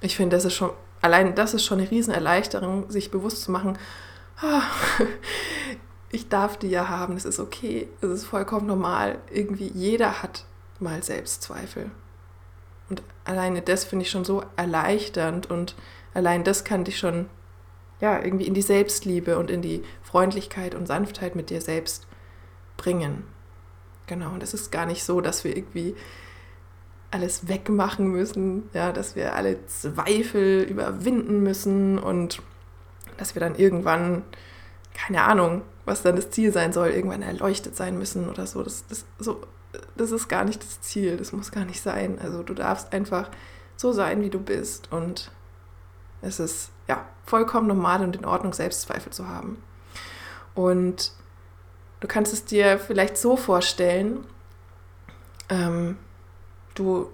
ich 0.00 0.16
finde, 0.16 0.36
das 0.36 0.44
ist 0.44 0.54
schon, 0.54 0.70
allein 1.00 1.34
das 1.34 1.54
ist 1.54 1.64
schon 1.64 1.80
eine 1.80 1.90
Riesenerleichterung, 1.90 2.90
sich 2.90 3.10
bewusst 3.10 3.42
zu 3.42 3.50
machen, 3.50 3.78
ah, 4.40 4.62
ich 6.10 6.28
darf 6.28 6.56
die 6.58 6.68
ja 6.68 6.88
haben, 6.88 7.16
es 7.16 7.24
ist 7.24 7.40
okay, 7.40 7.88
es 8.00 8.10
ist 8.10 8.24
vollkommen 8.24 8.66
normal. 8.66 9.18
Irgendwie 9.30 9.70
jeder 9.74 10.22
hat 10.22 10.44
mal 10.80 11.02
Selbstzweifel. 11.02 11.90
Und 12.88 13.02
alleine 13.24 13.62
das 13.62 13.84
finde 13.84 14.04
ich 14.04 14.10
schon 14.10 14.24
so 14.24 14.44
erleichternd 14.56 15.50
und 15.50 15.74
allein 16.14 16.44
das 16.44 16.64
kann 16.64 16.84
dich 16.84 16.98
schon 16.98 17.28
ja 18.00 18.22
irgendwie 18.22 18.46
in 18.46 18.54
die 18.54 18.62
Selbstliebe 18.62 19.38
und 19.38 19.50
in 19.50 19.62
die 19.62 19.82
Freundlichkeit 20.02 20.74
und 20.74 20.86
Sanftheit 20.86 21.34
mit 21.34 21.50
dir 21.50 21.60
selbst 21.60 22.06
bringen. 22.76 23.24
Genau, 24.06 24.30
und 24.32 24.42
es 24.42 24.54
ist 24.54 24.70
gar 24.70 24.86
nicht 24.86 25.04
so, 25.04 25.20
dass 25.20 25.42
wir 25.42 25.56
irgendwie 25.56 25.96
alles 27.10 27.48
wegmachen 27.48 28.08
müssen, 28.08 28.68
ja, 28.72 28.92
dass 28.92 29.16
wir 29.16 29.34
alle 29.34 29.64
Zweifel 29.66 30.62
überwinden 30.62 31.42
müssen 31.42 31.98
und 31.98 32.42
dass 33.16 33.34
wir 33.34 33.40
dann 33.40 33.56
irgendwann, 33.56 34.22
keine 34.94 35.22
Ahnung, 35.22 35.62
was 35.84 36.02
dann 36.02 36.16
das 36.16 36.30
Ziel 36.30 36.52
sein 36.52 36.72
soll, 36.72 36.90
irgendwann 36.90 37.22
erleuchtet 37.22 37.76
sein 37.76 37.98
müssen 37.98 38.28
oder 38.28 38.46
so. 38.46 38.62
Das, 38.62 38.84
das, 38.88 39.06
so, 39.18 39.40
das 39.96 40.10
ist 40.10 40.28
gar 40.28 40.44
nicht 40.44 40.62
das 40.62 40.80
Ziel, 40.80 41.16
das 41.16 41.32
muss 41.32 41.52
gar 41.52 41.64
nicht 41.64 41.80
sein. 41.80 42.18
Also 42.22 42.42
du 42.42 42.54
darfst 42.54 42.92
einfach 42.92 43.30
so 43.76 43.92
sein, 43.92 44.22
wie 44.22 44.30
du 44.30 44.40
bist 44.40 44.92
und 44.92 45.30
es 46.22 46.40
ist 46.40 46.70
ja 46.88 47.04
vollkommen 47.24 47.66
normal 47.66 48.02
und 48.02 48.16
in 48.16 48.24
Ordnung, 48.24 48.52
Selbstzweifel 48.52 49.12
zu 49.12 49.28
haben. 49.28 49.62
Und 50.54 51.12
du 52.00 52.08
kannst 52.08 52.32
es 52.32 52.44
dir 52.44 52.78
vielleicht 52.78 53.18
so 53.18 53.36
vorstellen, 53.36 54.24
ähm, 55.48 55.98
du, 56.74 57.10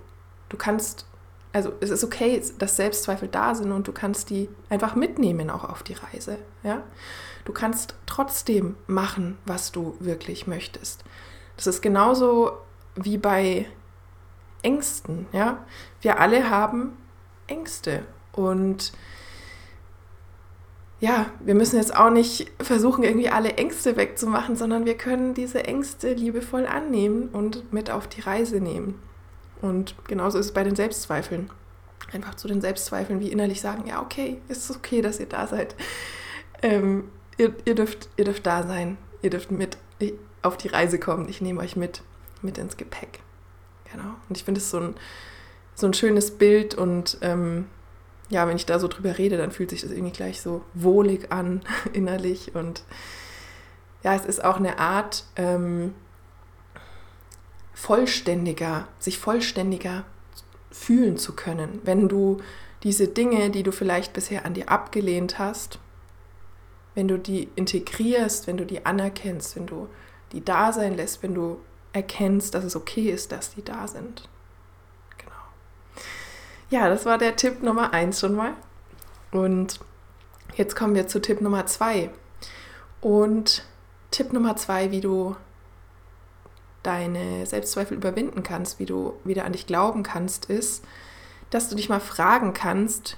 du 0.48 0.56
kannst, 0.56 1.06
also 1.52 1.72
es 1.80 1.90
ist 1.90 2.04
okay, 2.04 2.42
dass 2.58 2.76
Selbstzweifel 2.76 3.28
da 3.28 3.54
sind 3.54 3.72
und 3.72 3.88
du 3.88 3.92
kannst 3.92 4.30
die 4.30 4.48
einfach 4.68 4.94
mitnehmen 4.94 5.50
auch 5.50 5.64
auf 5.64 5.82
die 5.82 5.94
Reise. 5.94 6.38
Ja? 6.62 6.82
Du 7.44 7.52
kannst 7.52 7.96
trotzdem 8.06 8.76
machen, 8.86 9.38
was 9.44 9.72
du 9.72 9.96
wirklich 9.98 10.46
möchtest. 10.46 11.04
Das 11.56 11.66
ist 11.66 11.82
genauso 11.82 12.52
wie 12.94 13.18
bei 13.18 13.66
Ängsten. 14.62 15.26
Ja? 15.32 15.64
Wir 16.00 16.20
alle 16.20 16.50
haben 16.50 16.96
Ängste 17.46 18.04
und 18.32 18.92
ja, 21.00 21.26
wir 21.40 21.56
müssen 21.56 21.76
jetzt 21.76 21.96
auch 21.96 22.10
nicht 22.10 22.52
versuchen, 22.60 23.02
irgendwie 23.02 23.28
alle 23.28 23.54
Ängste 23.54 23.96
wegzumachen, 23.96 24.54
sondern 24.54 24.84
wir 24.84 24.96
können 24.96 25.34
diese 25.34 25.64
Ängste 25.64 26.12
liebevoll 26.12 26.64
annehmen 26.64 27.28
und 27.32 27.72
mit 27.72 27.90
auf 27.90 28.06
die 28.06 28.20
Reise 28.20 28.60
nehmen. 28.60 29.02
Und 29.60 29.96
genauso 30.06 30.38
ist 30.38 30.46
es 30.46 30.54
bei 30.54 30.62
den 30.62 30.76
Selbstzweifeln. 30.76 31.50
Einfach 32.12 32.36
zu 32.36 32.46
den 32.46 32.60
Selbstzweifeln 32.60 33.18
wie 33.18 33.32
innerlich 33.32 33.60
sagen, 33.60 33.88
ja, 33.88 34.00
okay, 34.00 34.40
ist 34.48 34.70
okay, 34.70 35.02
dass 35.02 35.18
ihr 35.18 35.26
da 35.26 35.48
seid. 35.48 35.74
Ähm, 36.62 37.10
ihr, 37.36 37.52
ihr, 37.64 37.74
dürft, 37.74 38.08
ihr 38.16 38.24
dürft 38.24 38.46
da 38.46 38.64
sein, 38.64 38.96
ihr 39.22 39.30
dürft 39.30 39.50
mit 39.50 39.78
auf 40.42 40.56
die 40.56 40.68
Reise 40.68 40.98
kommen. 40.98 41.28
Ich 41.28 41.40
nehme 41.40 41.60
euch 41.60 41.76
mit, 41.76 42.02
mit 42.42 42.58
ins 42.58 42.76
Gepäck. 42.76 43.20
Genau. 43.90 44.14
Und 44.28 44.36
ich 44.36 44.44
finde 44.44 44.60
es 44.60 44.70
so 44.70 44.80
ein, 44.80 44.94
so 45.74 45.86
ein 45.86 45.94
schönes 45.94 46.32
Bild 46.32 46.74
und 46.74 47.18
ähm, 47.20 47.66
ja, 48.28 48.46
wenn 48.48 48.56
ich 48.56 48.66
da 48.66 48.78
so 48.78 48.88
drüber 48.88 49.18
rede, 49.18 49.36
dann 49.36 49.52
fühlt 49.52 49.70
sich 49.70 49.82
das 49.82 49.90
irgendwie 49.90 50.12
gleich 50.12 50.40
so 50.40 50.64
wohlig 50.74 51.30
an 51.30 51.62
innerlich 51.92 52.54
und 52.54 52.82
ja, 54.02 54.14
es 54.14 54.24
ist 54.24 54.42
auch 54.42 54.56
eine 54.56 54.78
Art 54.78 55.24
ähm, 55.36 55.94
vollständiger, 57.74 58.88
sich 58.98 59.18
vollständiger 59.18 60.04
fühlen 60.70 61.18
zu 61.18 61.34
können, 61.34 61.80
wenn 61.84 62.08
du 62.08 62.38
diese 62.82 63.06
Dinge, 63.06 63.50
die 63.50 63.62
du 63.62 63.70
vielleicht 63.70 64.12
bisher 64.12 64.44
an 64.44 64.54
dir 64.54 64.68
abgelehnt 64.68 65.38
hast, 65.38 65.78
wenn 66.94 67.08
du 67.08 67.18
die 67.18 67.48
integrierst, 67.54 68.46
wenn 68.46 68.56
du 68.56 68.66
die 68.66 68.84
anerkennst, 68.84 69.56
wenn 69.56 69.66
du 69.66 69.88
die 70.32 70.44
da 70.44 70.72
sein 70.72 70.96
lässt, 70.96 71.22
wenn 71.22 71.34
du 71.34 71.60
erkennst, 71.92 72.54
dass 72.54 72.64
es 72.64 72.76
okay 72.76 73.10
ist, 73.10 73.32
dass 73.32 73.54
die 73.54 73.62
da 73.62 73.86
sind. 73.86 74.28
Genau. 75.18 75.32
Ja, 76.70 76.88
das 76.88 77.04
war 77.04 77.18
der 77.18 77.36
Tipp 77.36 77.62
Nummer 77.62 77.92
eins 77.92 78.20
schon 78.20 78.34
mal. 78.34 78.54
Und 79.30 79.80
jetzt 80.54 80.74
kommen 80.74 80.94
wir 80.94 81.06
zu 81.06 81.20
Tipp 81.20 81.40
Nummer 81.40 81.66
zwei. 81.66 82.10
Und 83.00 83.64
Tipp 84.10 84.32
Nummer 84.32 84.56
zwei, 84.56 84.90
wie 84.90 85.00
du 85.00 85.36
deine 86.82 87.46
Selbstzweifel 87.46 87.96
überwinden 87.96 88.42
kannst, 88.42 88.78
wie 88.78 88.86
du 88.86 89.14
wieder 89.24 89.44
an 89.44 89.52
dich 89.52 89.66
glauben 89.66 90.02
kannst, 90.02 90.46
ist, 90.46 90.84
dass 91.50 91.68
du 91.68 91.76
dich 91.76 91.88
mal 91.88 92.00
fragen 92.00 92.54
kannst, 92.54 93.16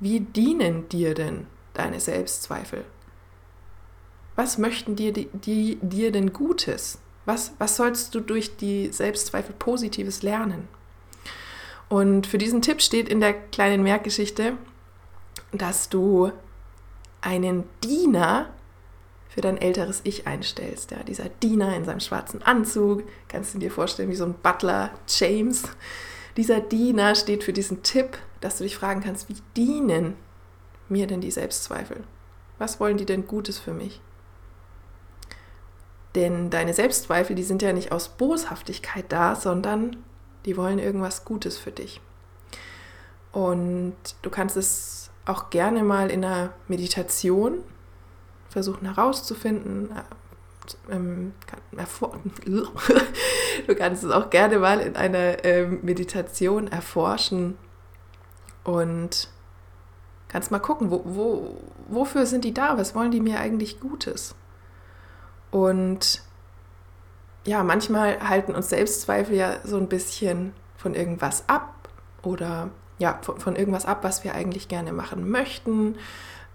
wie 0.00 0.20
dienen 0.20 0.88
dir 0.88 1.14
denn 1.14 1.46
deine 1.74 2.00
Selbstzweifel? 2.00 2.84
Was 4.40 4.56
möchten 4.56 4.96
dir, 4.96 5.12
die, 5.12 5.28
die, 5.34 5.76
dir 5.82 6.10
denn 6.12 6.32
Gutes? 6.32 6.96
Was, 7.26 7.52
was 7.58 7.76
sollst 7.76 8.14
du 8.14 8.20
durch 8.20 8.56
die 8.56 8.90
Selbstzweifel 8.90 9.54
Positives 9.54 10.22
lernen? 10.22 10.66
Und 11.90 12.26
für 12.26 12.38
diesen 12.38 12.62
Tipp 12.62 12.80
steht 12.80 13.10
in 13.10 13.20
der 13.20 13.34
kleinen 13.34 13.82
Merkgeschichte, 13.82 14.56
dass 15.52 15.90
du 15.90 16.32
einen 17.20 17.64
Diener 17.84 18.48
für 19.28 19.42
dein 19.42 19.58
älteres 19.58 20.00
Ich 20.04 20.26
einstellst. 20.26 20.90
Ja, 20.90 21.02
dieser 21.02 21.28
Diener 21.28 21.76
in 21.76 21.84
seinem 21.84 22.00
schwarzen 22.00 22.42
Anzug, 22.42 23.02
kannst 23.28 23.52
du 23.52 23.58
dir 23.58 23.70
vorstellen 23.70 24.08
wie 24.08 24.16
so 24.16 24.24
ein 24.24 24.36
Butler 24.42 24.90
James. 25.06 25.64
Dieser 26.38 26.60
Diener 26.60 27.14
steht 27.14 27.44
für 27.44 27.52
diesen 27.52 27.82
Tipp, 27.82 28.16
dass 28.40 28.56
du 28.56 28.64
dich 28.64 28.74
fragen 28.74 29.02
kannst, 29.02 29.28
wie 29.28 29.36
dienen 29.54 30.16
mir 30.88 31.06
denn 31.06 31.20
die 31.20 31.30
Selbstzweifel? 31.30 32.04
Was 32.56 32.80
wollen 32.80 32.96
die 32.96 33.04
denn 33.04 33.26
Gutes 33.26 33.58
für 33.58 33.74
mich? 33.74 34.00
Denn 36.14 36.50
deine 36.50 36.74
Selbstzweifel, 36.74 37.36
die 37.36 37.42
sind 37.42 37.62
ja 37.62 37.72
nicht 37.72 37.92
aus 37.92 38.08
Boshaftigkeit 38.08 39.04
da, 39.08 39.36
sondern 39.36 39.96
die 40.44 40.56
wollen 40.56 40.78
irgendwas 40.78 41.24
Gutes 41.24 41.58
für 41.58 41.70
dich. 41.70 42.00
Und 43.32 43.94
du 44.22 44.30
kannst 44.30 44.56
es 44.56 45.10
auch 45.24 45.50
gerne 45.50 45.84
mal 45.84 46.10
in 46.10 46.24
einer 46.24 46.52
Meditation 46.66 47.58
versuchen 48.48 48.92
herauszufinden. 48.92 49.90
Äh, 49.92 50.92
ähm, 50.92 51.32
du 53.66 53.74
kannst 53.76 54.04
es 54.04 54.10
auch 54.10 54.30
gerne 54.30 54.58
mal 54.58 54.80
in 54.80 54.96
einer 54.96 55.44
ähm, 55.44 55.78
Meditation 55.82 56.68
erforschen 56.68 57.56
und 58.64 59.28
kannst 60.28 60.50
mal 60.50 60.58
gucken, 60.58 60.90
wo, 60.90 61.02
wo, 61.04 61.56
wofür 61.88 62.26
sind 62.26 62.44
die 62.44 62.54
da? 62.54 62.76
Was 62.76 62.94
wollen 62.94 63.10
die 63.10 63.20
mir 63.20 63.38
eigentlich 63.38 63.80
Gutes? 63.80 64.34
Und 65.50 66.22
ja, 67.44 67.62
manchmal 67.62 68.20
halten 68.28 68.54
uns 68.54 68.68
Selbstzweifel 68.68 69.34
ja 69.34 69.56
so 69.64 69.76
ein 69.76 69.88
bisschen 69.88 70.52
von 70.76 70.94
irgendwas 70.94 71.48
ab 71.48 71.88
oder 72.22 72.70
ja, 72.98 73.18
von, 73.22 73.40
von 73.40 73.56
irgendwas 73.56 73.86
ab, 73.86 74.00
was 74.02 74.24
wir 74.24 74.34
eigentlich 74.34 74.68
gerne 74.68 74.92
machen 74.92 75.30
möchten. 75.30 75.96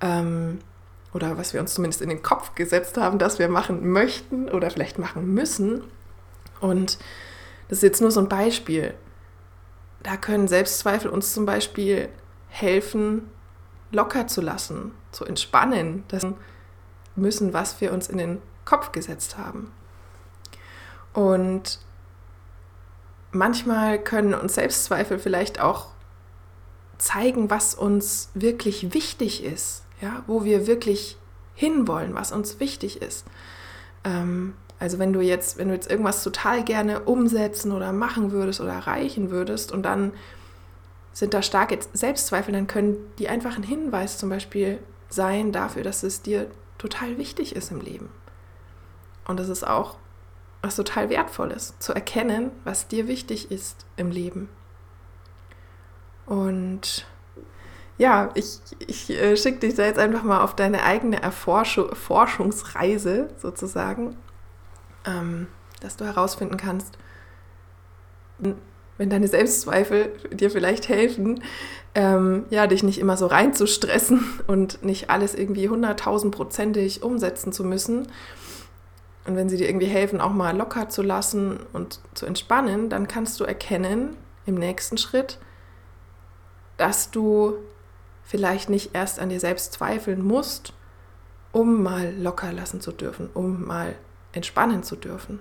Ähm, 0.01 0.59
oder 1.15 1.37
was 1.37 1.53
wir 1.53 1.61
uns 1.61 1.73
zumindest 1.73 2.01
in 2.01 2.09
den 2.09 2.21
Kopf 2.21 2.55
gesetzt 2.55 2.97
haben, 2.97 3.19
dass 3.19 3.39
wir 3.39 3.47
machen 3.47 3.89
möchten 3.89 4.49
oder 4.49 4.69
vielleicht 4.69 4.99
machen 4.99 5.33
müssen. 5.33 5.81
Und 6.59 6.97
das 7.69 7.77
ist 7.77 7.83
jetzt 7.83 8.01
nur 8.01 8.11
so 8.11 8.19
ein 8.19 8.27
Beispiel. 8.27 8.93
Da 10.03 10.17
können 10.17 10.49
Selbstzweifel 10.49 11.09
uns 11.09 11.33
zum 11.33 11.45
Beispiel 11.45 12.09
helfen, 12.49 13.29
locker 13.91 14.27
zu 14.27 14.41
lassen, 14.41 14.91
zu 15.11 15.23
entspannen, 15.23 16.03
das 16.09 16.27
müssen, 17.15 17.53
was 17.53 17.79
wir 17.79 17.93
uns 17.93 18.09
in 18.09 18.17
den 18.17 18.41
Kopf 18.65 18.91
gesetzt 18.91 19.37
haben. 19.37 19.71
Und 21.13 21.79
manchmal 23.31 23.99
können 23.99 24.33
uns 24.33 24.55
Selbstzweifel 24.55 25.19
vielleicht 25.19 25.61
auch 25.61 25.87
zeigen, 26.97 27.49
was 27.49 27.75
uns 27.75 28.29
wirklich 28.33 28.93
wichtig 28.93 29.43
ist 29.43 29.85
ja, 30.01 30.23
wo 30.27 30.43
wir 30.43 30.67
wirklich 30.67 31.17
hinwollen, 31.53 32.13
was 32.13 32.31
uns 32.31 32.59
wichtig 32.59 33.01
ist. 33.01 33.25
Ähm, 34.03 34.55
also 34.79 34.99
wenn 34.99 35.13
du 35.13 35.21
jetzt, 35.21 35.57
wenn 35.57 35.69
du 35.69 35.73
jetzt 35.73 35.89
irgendwas 35.89 36.23
total 36.23 36.63
gerne 36.63 37.01
umsetzen 37.01 37.71
oder 37.71 37.93
machen 37.93 38.31
würdest 38.31 38.59
oder 38.59 38.73
erreichen 38.73 39.31
würdest 39.31 39.71
und 39.71 39.83
dann 39.83 40.11
sind 41.13 41.33
da 41.33 41.41
starke 41.41 41.79
Selbstzweifel, 41.93 42.53
dann 42.53 42.67
können 42.67 42.97
die 43.19 43.29
einfach 43.29 43.55
ein 43.55 43.63
Hinweis 43.63 44.17
zum 44.17 44.29
Beispiel 44.29 44.79
sein 45.07 45.53
dafür, 45.53 45.83
dass 45.83 46.03
es 46.03 46.21
dir 46.21 46.47
total 46.77 47.17
wichtig 47.17 47.55
ist 47.55 47.71
im 47.71 47.79
Leben. 47.79 48.09
Und 49.27 49.39
das 49.39 49.49
ist 49.49 49.65
auch 49.65 49.97
was 50.61 50.75
total 50.75 51.09
Wertvolles, 51.09 51.75
zu 51.79 51.93
erkennen, 51.93 52.51
was 52.63 52.87
dir 52.87 53.07
wichtig 53.07 53.51
ist 53.51 53.85
im 53.97 54.09
Leben. 54.09 54.49
Und 56.25 57.05
ja, 57.97 58.29
ich, 58.33 58.59
ich 58.79 59.09
äh, 59.09 59.37
schicke 59.37 59.59
dich 59.59 59.75
da 59.75 59.85
jetzt 59.85 59.99
einfach 59.99 60.23
mal 60.23 60.41
auf 60.41 60.55
deine 60.55 60.83
eigene 60.83 61.21
Erforschung, 61.21 61.93
Forschungsreise 61.95 63.29
sozusagen, 63.37 64.17
ähm, 65.05 65.47
dass 65.81 65.95
du 65.97 66.05
herausfinden 66.05 66.57
kannst, 66.57 66.97
wenn 68.97 69.09
deine 69.09 69.27
Selbstzweifel 69.27 70.11
dir 70.31 70.49
vielleicht 70.49 70.89
helfen, 70.89 71.43
ähm, 71.93 72.45
ja, 72.49 72.67
dich 72.67 72.83
nicht 72.83 72.99
immer 72.99 73.17
so 73.17 73.27
reinzustressen 73.27 74.23
und 74.47 74.83
nicht 74.83 75.09
alles 75.09 75.35
irgendwie 75.35 75.69
hunderttausendprozentig 75.69 77.03
umsetzen 77.03 77.53
zu 77.53 77.63
müssen. 77.63 78.07
Und 79.25 79.35
wenn 79.35 79.49
sie 79.49 79.57
dir 79.57 79.67
irgendwie 79.67 79.87
helfen, 79.87 80.21
auch 80.21 80.33
mal 80.33 80.55
locker 80.55 80.89
zu 80.89 81.01
lassen 81.01 81.59
und 81.73 81.99
zu 82.13 82.25
entspannen, 82.25 82.89
dann 82.89 83.07
kannst 83.07 83.39
du 83.39 83.43
erkennen 83.43 84.15
im 84.45 84.55
nächsten 84.55 84.97
Schritt, 84.97 85.39
dass 86.77 87.09
du 87.09 87.55
vielleicht 88.23 88.69
nicht 88.69 88.93
erst 88.93 89.19
an 89.19 89.29
dir 89.29 89.39
selbst 89.39 89.73
zweifeln 89.73 90.23
musst, 90.23 90.73
um 91.51 91.81
mal 91.81 92.13
locker 92.15 92.51
lassen 92.51 92.81
zu 92.81 92.91
dürfen, 92.91 93.29
um 93.33 93.65
mal 93.65 93.95
entspannen 94.33 94.83
zu 94.83 94.95
dürfen. 94.95 95.39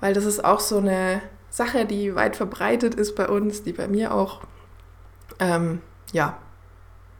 Weil 0.00 0.14
das 0.14 0.24
ist 0.24 0.44
auch 0.44 0.60
so 0.60 0.78
eine 0.78 1.20
Sache, 1.50 1.84
die 1.84 2.14
weit 2.14 2.36
verbreitet 2.36 2.94
ist 2.94 3.14
bei 3.14 3.28
uns, 3.28 3.62
die 3.62 3.72
bei 3.72 3.88
mir 3.88 4.14
auch, 4.14 4.42
ähm, 5.38 5.82
ja, 6.12 6.38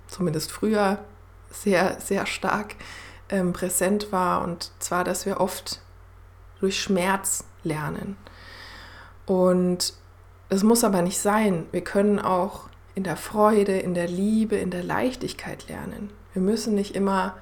zumindest 0.07 0.53
früher 0.53 0.99
sehr, 1.51 1.99
sehr 2.01 2.27
stark 2.27 2.77
ähm, 3.29 3.53
präsent 3.53 4.13
war. 4.13 4.43
Und 4.43 4.71
zwar, 4.79 5.05
dass 5.05 5.27
wir 5.27 5.41
oft 5.41 5.81
durch 6.61 6.81
Schmerz 6.81 7.45
lernen. 7.63 8.17
Und 9.27 9.95
es 10.49 10.63
muss 10.63 10.85
aber 10.85 11.03
nicht 11.03 11.19
sein. 11.19 11.67
Wir 11.73 11.83
können 11.83 12.19
auch 12.19 12.69
in 12.95 13.05
der 13.05 13.17
Freude, 13.17 13.79
in 13.79 13.95
der 13.95 14.09
Liebe, 14.09 14.57
in 14.57 14.71
der 14.71 14.83
Leichtigkeit 14.83 15.69
lernen. 15.69 16.11
Wir 16.33 16.43
müssen 16.43 16.75
nicht 16.75 16.97
immer 16.97 17.37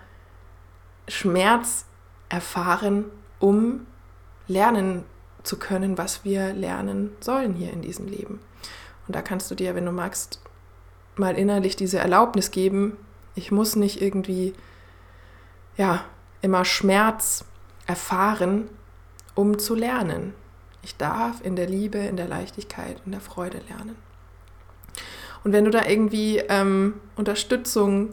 Schmerz 1.08 1.86
erfahren, 2.28 3.04
um 3.38 3.86
lernen 4.48 5.04
zu 5.42 5.58
können, 5.58 5.96
was 5.96 6.24
wir 6.24 6.52
lernen 6.52 7.12
sollen 7.20 7.54
hier 7.54 7.72
in 7.72 7.82
diesem 7.82 8.06
Leben. 8.06 8.40
Und 9.06 9.14
da 9.14 9.22
kannst 9.22 9.50
du 9.50 9.54
dir, 9.54 9.74
wenn 9.74 9.84
du 9.84 9.92
magst, 9.92 10.40
mal 11.16 11.36
innerlich 11.36 11.76
diese 11.76 11.98
Erlaubnis 11.98 12.50
geben, 12.50 12.96
ich 13.34 13.52
muss 13.52 13.76
nicht 13.76 14.02
irgendwie, 14.02 14.54
ja, 15.76 16.04
immer 16.42 16.64
Schmerz 16.64 17.44
erfahren, 17.86 18.68
um 19.34 19.58
zu 19.58 19.74
lernen. 19.74 20.34
Ich 20.82 20.96
darf 20.96 21.44
in 21.44 21.56
der 21.56 21.66
Liebe, 21.66 21.98
in 21.98 22.16
der 22.16 22.28
Leichtigkeit, 22.28 23.00
in 23.04 23.12
der 23.12 23.20
Freude 23.20 23.60
lernen. 23.68 23.96
Und 25.44 25.52
wenn 25.52 25.64
du 25.64 25.70
da 25.70 25.84
irgendwie 25.86 26.38
ähm, 26.48 26.94
Unterstützung 27.14 28.12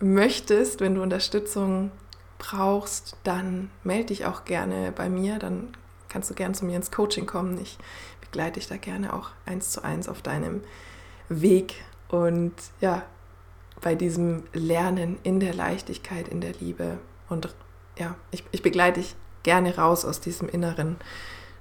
möchtest, 0.00 0.80
wenn 0.80 0.94
du 0.94 1.02
Unterstützung 1.02 1.90
brauchst, 2.38 3.16
dann 3.24 3.70
melde 3.82 4.06
dich 4.06 4.26
auch 4.26 4.44
gerne 4.44 4.92
bei 4.92 5.08
mir. 5.08 5.38
Dann 5.38 5.68
kannst 6.08 6.30
du 6.30 6.34
gerne 6.34 6.54
zu 6.54 6.64
mir 6.64 6.76
ins 6.76 6.90
Coaching 6.90 7.26
kommen. 7.26 7.58
Ich 7.60 7.78
begleite 8.20 8.54
dich 8.54 8.68
da 8.68 8.76
gerne 8.76 9.12
auch 9.12 9.30
eins 9.44 9.70
zu 9.70 9.82
eins 9.84 10.08
auf 10.08 10.22
deinem 10.22 10.62
Weg. 11.28 11.76
Und 12.08 12.54
ja, 12.80 13.02
bei 13.80 13.94
diesem 13.94 14.44
Lernen 14.52 15.18
in 15.22 15.40
der 15.40 15.54
Leichtigkeit, 15.54 16.28
in 16.28 16.40
der 16.40 16.52
Liebe. 16.54 16.98
Und 17.28 17.54
ja, 17.98 18.16
ich, 18.30 18.44
ich 18.52 18.62
begleite 18.62 19.00
dich 19.00 19.14
gerne 19.42 19.76
raus 19.76 20.04
aus 20.04 20.20
diesem 20.20 20.48
inneren 20.48 20.96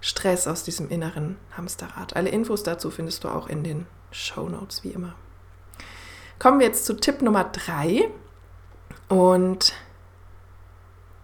Stress, 0.02 0.48
aus 0.48 0.64
diesem 0.64 0.90
inneren 0.90 1.38
Hamsterrad. 1.56 2.16
Alle 2.16 2.30
Infos 2.30 2.64
dazu 2.64 2.92
findest 2.92 3.24
du 3.24 3.30
auch 3.30 3.48
in 3.48 3.64
den 3.64 3.88
Show 4.12 4.50
Notes 4.50 4.84
wie 4.84 4.90
immer. 4.90 5.16
Kommen 6.40 6.60
wir 6.60 6.68
jetzt 6.68 6.86
zu 6.86 6.96
Tipp 6.96 7.22
Nummer 7.22 7.46
drei. 7.46 8.10
Und 9.08 9.74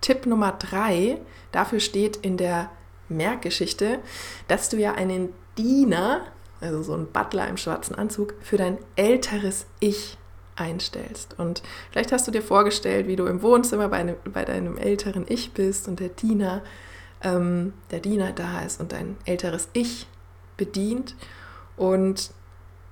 Tipp 0.01 0.25
Nummer 0.25 0.51
drei, 0.53 1.19
dafür 1.51 1.79
steht 1.79 2.17
in 2.17 2.37
der 2.37 2.69
Merkgeschichte, 3.09 3.99
dass 4.47 4.69
du 4.69 4.77
ja 4.77 4.93
einen 4.93 5.33
Diener, 5.57 6.25
also 6.59 6.81
so 6.81 6.95
ein 6.95 7.11
Butler 7.11 7.47
im 7.47 7.57
schwarzen 7.57 7.95
Anzug, 7.95 8.35
für 8.41 8.57
dein 8.57 8.77
älteres 8.95 9.65
Ich 9.79 10.17
einstellst. 10.55 11.37
Und 11.37 11.63
vielleicht 11.91 12.11
hast 12.11 12.27
du 12.27 12.31
dir 12.31 12.41
vorgestellt, 12.41 13.07
wie 13.07 13.15
du 13.15 13.25
im 13.25 13.41
Wohnzimmer 13.41 13.89
bei, 13.89 13.97
einem, 13.97 14.15
bei 14.31 14.45
deinem 14.45 14.77
älteren 14.77 15.25
Ich 15.27 15.53
bist 15.53 15.87
und 15.87 15.99
der 15.99 16.09
Diener, 16.09 16.61
ähm, 17.23 17.73
der 17.91 17.99
Diener 17.99 18.31
da 18.31 18.61
ist 18.61 18.79
und 18.79 18.91
dein 18.91 19.17
älteres 19.25 19.69
Ich 19.73 20.07
bedient. 20.57 21.15
Und 21.77 22.31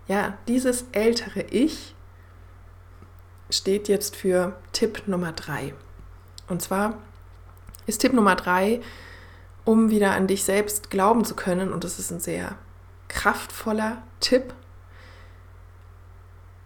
ja, 0.08 0.38
dieses 0.48 0.86
ältere 0.91 1.41
Ich 1.43 1.95
steht 3.50 3.88
jetzt 3.88 4.15
für 4.15 4.56
Tipp 4.74 5.04
Nummer 5.08 5.32
drei. 5.32 5.74
Und 6.48 6.62
zwar 6.62 6.98
ist 7.86 8.00
Tipp 8.00 8.13
Nummer 8.13 8.36
drei, 8.36 8.82
um 9.65 9.89
wieder 9.89 10.12
an 10.12 10.28
dich 10.28 10.43
selbst 10.43 10.89
glauben 10.89 11.26
zu 11.26 11.36
können, 11.36 11.72
und 11.72 11.84
das 11.84 12.00
ist 12.00 12.12
ein 12.12 12.19
sehr 12.19 12.56
kraftvoller 13.08 14.02
Tipp. 14.19 14.54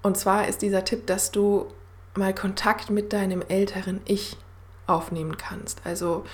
Und 0.03 0.17
zwar 0.17 0.47
ist 0.47 0.61
dieser 0.61 0.83
Tipp, 0.83 1.07
dass 1.07 1.31
du 1.31 1.67
mal 2.15 2.35
Kontakt 2.35 2.89
mit 2.89 3.13
deinem 3.13 3.41
älteren 3.41 4.01
Ich 4.05 4.37
aufnehmen 4.85 5.37
kannst. 5.37 5.81
Also 5.85 6.25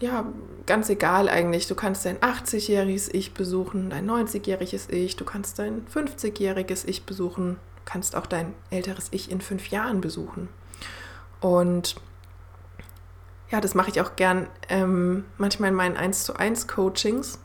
ja, 0.00 0.26
ganz 0.66 0.88
egal 0.88 1.28
eigentlich. 1.28 1.68
Du 1.68 1.74
kannst 1.74 2.04
dein 2.04 2.18
80-jähriges 2.18 3.12
Ich 3.12 3.34
besuchen, 3.34 3.90
dein 3.90 4.08
90-jähriges 4.10 4.90
Ich, 4.90 5.16
du 5.16 5.24
kannst 5.24 5.58
dein 5.58 5.86
50-jähriges 5.86 6.86
Ich 6.86 7.04
besuchen, 7.04 7.54
du 7.76 7.82
kannst 7.84 8.16
auch 8.16 8.26
dein 8.26 8.54
älteres 8.70 9.08
Ich 9.10 9.30
in 9.30 9.40
fünf 9.40 9.68
Jahren 9.68 10.00
besuchen. 10.00 10.48
Und 11.40 11.96
ja, 13.50 13.60
das 13.60 13.74
mache 13.74 13.90
ich 13.90 14.00
auch 14.00 14.16
gern 14.16 14.48
ähm, 14.68 15.24
manchmal 15.38 15.70
in 15.70 15.76
meinen 15.76 15.96
1 15.96 16.24
zu 16.24 16.34
1 16.34 16.66
Coachings. 16.68 17.38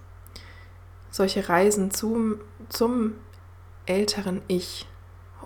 Solche 1.11 1.49
Reisen 1.49 1.91
zum, 1.91 2.39
zum 2.69 3.15
älteren 3.87 4.41
Ich. 4.47 4.87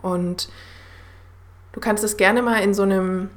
Und 0.02 0.50
du 1.72 1.80
kannst 1.80 2.04
es 2.04 2.18
gerne 2.18 2.42
mal 2.42 2.62
in 2.62 2.74
so 2.74 2.84
einem 2.84 3.30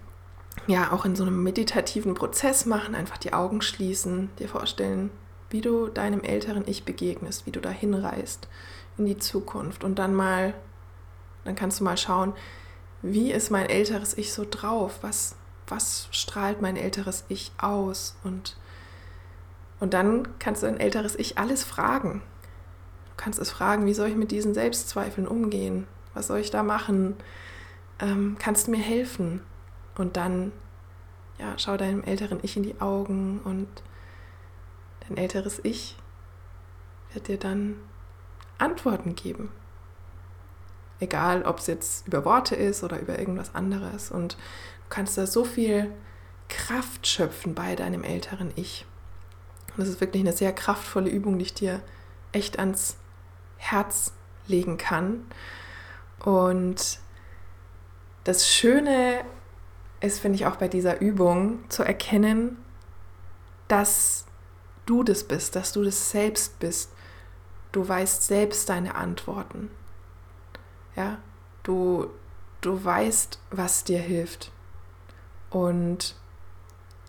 ja 0.67 0.93
auch 0.93 1.05
in 1.05 1.17
so 1.17 1.25
einem 1.25 1.43
meditativen 1.43 2.14
Prozess 2.14 2.67
machen, 2.67 2.95
einfach 2.95 3.19
die 3.19 3.33
Augen 3.33 3.61
schließen, 3.61 4.31
dir 4.38 4.49
vorstellen, 4.49 5.11
wie 5.51 5.61
du 5.61 5.88
deinem 5.88 6.23
älteren 6.23 6.64
Ich 6.67 6.85
begegnest, 6.85 7.47
wie 7.47 7.51
du 7.51 7.61
da 7.61 7.71
hinreist 7.71 8.49
in 8.97 9.07
die 9.07 9.19
Zukunft 9.19 9.85
und 9.85 9.99
dann 9.99 10.14
mal, 10.14 10.55
dann 11.45 11.55
kannst 11.55 11.81
du 11.81 11.85
mal 11.85 11.97
schauen, 11.97 12.33
wie 13.03 13.33
ist 13.33 13.51
mein 13.51 13.69
älteres 13.69 14.17
Ich 14.17 14.33
so 14.33 14.47
drauf, 14.49 14.99
was, 15.03 15.37
was 15.67 16.09
strahlt 16.11 16.62
mein 16.62 16.77
älteres 16.77 17.25
Ich 17.29 17.53
aus 17.59 18.17
und, 18.25 18.57
und 19.81 19.93
dann 19.93 20.38
kannst 20.38 20.62
du 20.62 20.67
dein 20.67 20.81
älteres 20.81 21.14
Ich 21.17 21.37
alles 21.37 21.64
fragen. 21.64 22.23
Du 23.16 23.22
kannst 23.22 23.38
es 23.38 23.50
fragen, 23.50 23.87
wie 23.87 23.94
soll 23.94 24.09
ich 24.09 24.16
mit 24.16 24.31
diesen 24.31 24.55
Selbstzweifeln 24.55 25.27
umgehen? 25.27 25.87
Was 26.14 26.27
soll 26.27 26.38
ich 26.38 26.50
da 26.50 26.62
machen? 26.62 27.16
Ähm, 28.00 28.37
kannst 28.38 28.66
du 28.66 28.72
mir 28.72 28.83
helfen? 28.83 29.40
Und 29.96 30.16
dann, 30.16 30.53
ja, 31.38 31.55
schau 31.57 31.77
deinem 31.77 32.03
älteren 32.03 32.40
Ich 32.42 32.57
in 32.57 32.64
die 32.64 32.81
Augen 32.81 33.40
und 33.44 33.68
dein 35.09 35.16
älteres 35.16 35.61
Ich 35.62 35.96
wird 37.12 37.29
dir 37.29 37.38
dann 37.38 37.77
Antworten 38.59 39.14
geben. 39.14 39.50
Egal, 41.00 41.44
ob 41.44 41.59
es 41.59 41.66
jetzt 41.66 42.07
über 42.07 42.24
Worte 42.24 42.57
ist 42.57 42.83
oder 42.83 43.00
über 43.00 43.18
irgendwas 43.18 43.55
anderes. 43.55 44.11
Und 44.11 44.35
du 44.35 44.88
kannst 44.88 45.16
da 45.16 45.27
so 45.27 45.44
viel 45.44 45.92
Kraft 46.48 47.07
schöpfen 47.07 47.55
bei 47.55 47.77
deinem 47.77 48.05
älteren 48.05 48.53
Ich. 48.57 48.85
Und 49.68 49.81
das 49.81 49.88
ist 49.88 50.00
wirklich 50.00 50.22
eine 50.22 50.33
sehr 50.33 50.53
kraftvolle 50.53 51.11
Übung, 51.11 51.38
die 51.38 51.44
ich 51.44 51.55
dir 51.55 51.81
echt 52.33 52.59
ans 52.59 52.96
Herz 53.64 54.12
legen 54.46 54.79
kann. 54.79 55.24
Und 56.24 57.00
das 58.24 58.48
Schöne 58.48 59.24
ist, 60.00 60.20
finde 60.20 60.37
ich, 60.37 60.46
auch 60.46 60.57
bei 60.57 60.68
dieser 60.68 61.00
Übung 61.00 61.68
zu 61.70 61.83
erkennen, 61.83 62.57
dass 63.68 64.27
du 64.87 65.03
das 65.03 65.24
bist, 65.24 65.57
dass 65.57 65.72
du 65.72 65.83
das 65.83 66.11
selbst 66.11 66.59
bist. 66.59 66.92
Du 67.72 67.87
weißt 67.87 68.22
selbst 68.22 68.68
deine 68.68 68.94
Antworten. 68.94 69.70
Ja, 70.94 71.18
du, 71.62 72.09
du 72.61 72.85
weißt, 72.85 73.40
was 73.50 73.85
dir 73.85 73.98
hilft. 73.98 74.53
Und, 75.50 76.14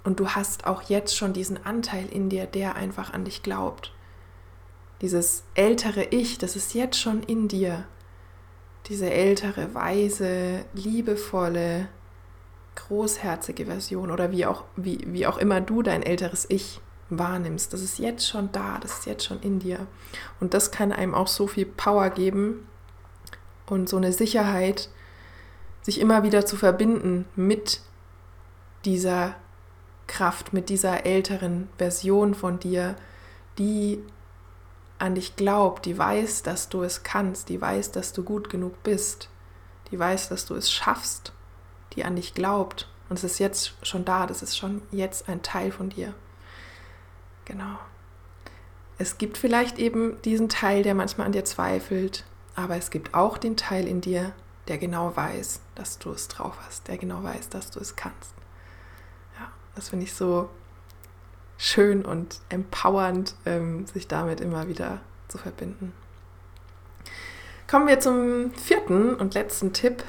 und 0.04 0.20
du 0.20 0.30
hast 0.30 0.65
auch 0.65 0.84
jetzt 0.84 1.15
schon 1.15 1.34
diesen 1.34 1.65
Anteil 1.65 2.08
in 2.08 2.30
dir, 2.30 2.46
der 2.46 2.76
einfach 2.76 3.13
an 3.13 3.26
dich 3.26 3.44
glaubt. 3.44 3.95
Dieses 5.06 5.44
ältere 5.54 6.06
Ich, 6.06 6.39
das 6.39 6.56
ist 6.56 6.74
jetzt 6.74 7.00
schon 7.00 7.22
in 7.22 7.48
dir. 7.48 7.86
Diese 8.88 9.08
ältere, 9.08 9.76
weise, 9.76 10.65
liebevolle, 10.74 11.89
großherzige 12.74 13.68
Version 13.68 14.10
oder 14.10 14.32
wie 14.32 14.48
auch, 14.48 14.63
wie, 14.76 14.98
wie 15.06 15.28
auch 15.28 15.38
immer 15.38 15.62
du 15.62 15.84
dein 15.84 16.02
älteres 16.02 16.48
Ich 16.50 16.82
wahrnimmst. 17.12 17.72
Das 17.72 17.82
ist 17.82 18.00
jetzt 18.00 18.28
schon 18.28 18.52
da, 18.52 18.80
das 18.82 18.98
ist 18.98 19.06
jetzt 19.06 19.26
schon 19.26 19.39
in 19.41 19.60
dir. 19.60 19.86
Und 20.39 20.56
das 20.56 20.72
kann 20.72 20.91
einem 20.91 21.13
auch 21.13 21.28
so 21.28 21.46
viel 21.46 21.68
Power 21.68 22.10
geben 22.10 22.68
und 23.68 23.88
so 23.88 23.98
eine 23.98 24.12
Sicherheit, 24.12 24.89
sich 25.84 26.02
immer 26.02 26.24
wieder 26.24 26.48
zu 26.48 26.56
verbinden 26.56 27.26
mit 27.36 27.82
dieser 28.86 29.36
Kraft, 30.08 30.52
mit 30.52 30.70
dieser 30.70 31.06
älteren 31.06 31.70
Version 31.78 32.34
von 32.34 32.58
dir, 32.58 32.96
die 33.60 34.02
an 35.00 35.16
dich 35.16 35.36
glaubt, 35.36 35.86
die 35.86 35.98
weiß, 35.98 36.44
dass 36.44 36.70
du 36.70 36.84
es 36.84 37.04
kannst, 37.04 37.50
die 37.50 37.60
weiß, 37.60 37.92
dass 37.92 38.14
du 38.14 38.24
gut 38.24 38.50
genug 38.50 38.82
bist, 38.84 39.30
die 39.92 40.00
weiß, 40.00 40.30
dass 40.30 40.46
du 40.46 40.56
es 40.56 40.72
schaffst 40.72 41.34
die 41.96 42.04
an 42.04 42.16
dich 42.16 42.34
glaubt. 42.34 42.88
Und 43.10 43.18
es 43.18 43.24
ist 43.24 43.40
jetzt 43.40 43.74
schon 43.84 44.06
da, 44.06 44.26
das 44.26 44.42
ist 44.42 44.58
schon 44.58 44.82
jetzt 44.92 45.30
ein 45.30 45.42
Teil 45.42 45.72
von 45.72 45.90
dir. 45.90 46.14
Genau. 47.46 47.78
Es 48.98 49.18
gibt 49.18 49.38
vielleicht 49.38 49.78
eben 49.78 50.22
diesen 50.24 50.50
Teil, 50.50 50.84
der 50.84 50.96
manchmal 50.96 51.28
an 51.28 51.34
dir 51.34 51.46
zweifelt, 51.46 52.24
aber 52.56 52.78
es 52.78 52.90
gibt 52.90 53.14
auch 53.14 53.38
den 53.38 53.58
Teil 53.58 53.88
in 53.88 54.02
dir, 54.02 54.34
der 54.68 54.78
genau 54.78 55.16
weiß, 55.16 55.60
dass 55.76 56.00
du 56.00 56.12
es 56.12 56.28
drauf 56.28 56.58
hast, 56.66 56.88
der 56.88 56.98
genau 56.98 57.22
weiß, 57.22 57.50
dass 57.50 57.70
du 57.70 57.80
es 57.80 57.96
kannst. 57.96 58.34
Ja, 59.40 59.52
das 59.76 59.90
finde 59.90 60.06
ich 60.06 60.14
so 60.14 60.50
schön 61.58 62.06
und 62.06 62.41
empowernd, 62.50 63.36
ähm, 63.46 63.86
sich 63.86 64.08
damit 64.08 64.41
immer 64.41 64.68
wieder 64.68 65.02
zu 65.28 65.38
verbinden. 65.38 65.94
Kommen 67.68 67.88
wir 67.88 68.00
zum 68.00 68.52
vierten 68.54 69.15
und 69.15 69.34
letzten 69.34 69.74
Tipp. 69.74 70.04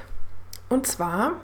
Und 0.69 0.87
zwar 0.87 1.41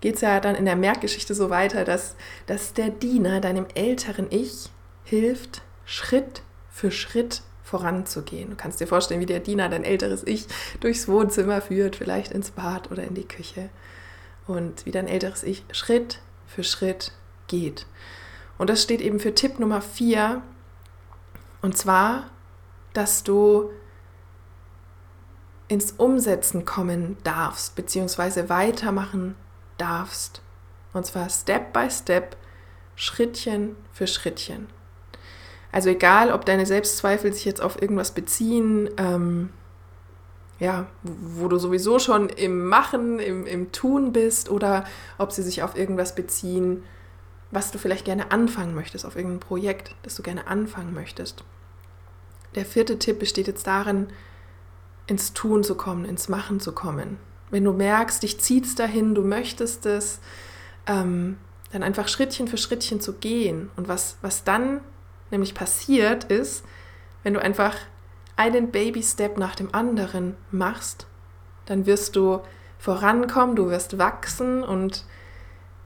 geht 0.00 0.16
es 0.16 0.20
ja 0.20 0.40
dann 0.40 0.54
in 0.54 0.64
der 0.64 0.76
Merkgeschichte 0.76 1.34
so 1.34 1.50
weiter, 1.50 1.84
dass, 1.84 2.14
dass 2.46 2.74
der 2.74 2.90
Diener 2.90 3.40
deinem 3.40 3.66
älteren 3.74 4.26
Ich 4.30 4.70
hilft, 5.04 5.62
Schritt 5.86 6.42
für 6.70 6.90
Schritt 6.90 7.42
voranzugehen. 7.64 8.50
Du 8.50 8.56
kannst 8.56 8.80
dir 8.80 8.86
vorstellen, 8.86 9.20
wie 9.20 9.26
der 9.26 9.40
Diener 9.40 9.68
dein 9.68 9.84
älteres 9.84 10.26
Ich 10.26 10.46
durchs 10.80 11.08
Wohnzimmer 11.08 11.60
führt, 11.60 11.96
vielleicht 11.96 12.32
ins 12.32 12.50
Bad 12.50 12.90
oder 12.90 13.04
in 13.04 13.14
die 13.14 13.26
Küche. 13.26 13.70
Und 14.46 14.86
wie 14.86 14.90
dein 14.90 15.08
älteres 15.08 15.42
Ich 15.42 15.64
Schritt 15.72 16.20
für 16.46 16.64
Schritt 16.64 17.12
geht. 17.48 17.86
Und 18.58 18.70
das 18.70 18.82
steht 18.82 19.00
eben 19.00 19.20
für 19.20 19.34
Tipp 19.34 19.58
Nummer 19.58 19.80
4. 19.80 20.42
Und 21.62 21.76
zwar, 21.76 22.30
dass 22.92 23.24
du 23.24 23.70
ins 25.68 25.92
Umsetzen 25.92 26.64
kommen 26.64 27.18
darfst, 27.24 27.76
beziehungsweise 27.76 28.48
weitermachen 28.48 29.34
darfst. 29.76 30.40
Und 30.92 31.04
zwar 31.04 31.28
Step 31.28 31.72
by 31.72 31.90
Step, 31.90 32.36
Schrittchen 32.96 33.76
für 33.92 34.06
Schrittchen. 34.06 34.66
Also 35.70 35.90
egal, 35.90 36.32
ob 36.32 36.46
deine 36.46 36.64
Selbstzweifel 36.64 37.32
sich 37.32 37.44
jetzt 37.44 37.60
auf 37.60 37.80
irgendwas 37.80 38.12
beziehen, 38.12 38.88
ähm, 38.96 39.50
ja, 40.58 40.86
wo 41.02 41.46
du 41.46 41.58
sowieso 41.58 41.98
schon 41.98 42.30
im 42.30 42.66
Machen, 42.66 43.20
im, 43.20 43.46
im 43.46 43.70
Tun 43.70 44.12
bist, 44.12 44.50
oder 44.50 44.84
ob 45.18 45.30
sie 45.30 45.42
sich 45.42 45.62
auf 45.62 45.76
irgendwas 45.76 46.14
beziehen, 46.14 46.82
was 47.50 47.70
du 47.70 47.78
vielleicht 47.78 48.04
gerne 48.04 48.30
anfangen 48.30 48.74
möchtest, 48.74 49.06
auf 49.06 49.16
irgendein 49.16 49.40
Projekt, 49.40 49.94
das 50.02 50.14
du 50.14 50.22
gerne 50.22 50.46
anfangen 50.46 50.92
möchtest. 50.92 51.44
Der 52.54 52.64
vierte 52.64 52.98
Tipp 52.98 53.18
besteht 53.18 53.46
jetzt 53.46 53.66
darin, 53.66 54.08
ins 55.06 55.32
Tun 55.32 55.64
zu 55.64 55.74
kommen, 55.74 56.04
ins 56.04 56.28
Machen 56.28 56.60
zu 56.60 56.72
kommen 56.72 57.18
wenn 57.50 57.64
du 57.64 57.72
merkst, 57.72 58.22
dich 58.22 58.40
zieht 58.40 58.66
es 58.66 58.74
dahin, 58.74 59.14
du 59.14 59.22
möchtest 59.22 59.86
es, 59.86 60.20
ähm, 60.86 61.38
dann 61.72 61.82
einfach 61.82 62.08
Schrittchen 62.08 62.48
für 62.48 62.56
Schrittchen 62.56 63.00
zu 63.00 63.14
gehen. 63.14 63.70
Und 63.76 63.88
was, 63.88 64.16
was 64.22 64.44
dann 64.44 64.80
nämlich 65.30 65.54
passiert 65.54 66.24
ist, 66.24 66.64
wenn 67.22 67.34
du 67.34 67.42
einfach 67.42 67.76
einen 68.36 68.70
Baby-Step 68.70 69.36
nach 69.36 69.54
dem 69.54 69.74
anderen 69.74 70.36
machst, 70.50 71.06
dann 71.66 71.86
wirst 71.86 72.16
du 72.16 72.40
vorankommen, 72.78 73.56
du 73.56 73.68
wirst 73.68 73.98
wachsen 73.98 74.62
und 74.62 75.04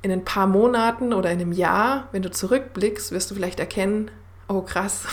in 0.02 0.10
ein 0.10 0.24
paar 0.24 0.46
Monaten 0.46 1.12
oder 1.12 1.30
in 1.30 1.40
einem 1.40 1.52
Jahr, 1.52 2.08
wenn 2.12 2.22
du 2.22 2.30
zurückblickst, 2.30 3.12
wirst 3.12 3.30
du 3.30 3.34
vielleicht 3.34 3.60
erkennen, 3.60 4.10
oh 4.48 4.62
krass, 4.62 5.06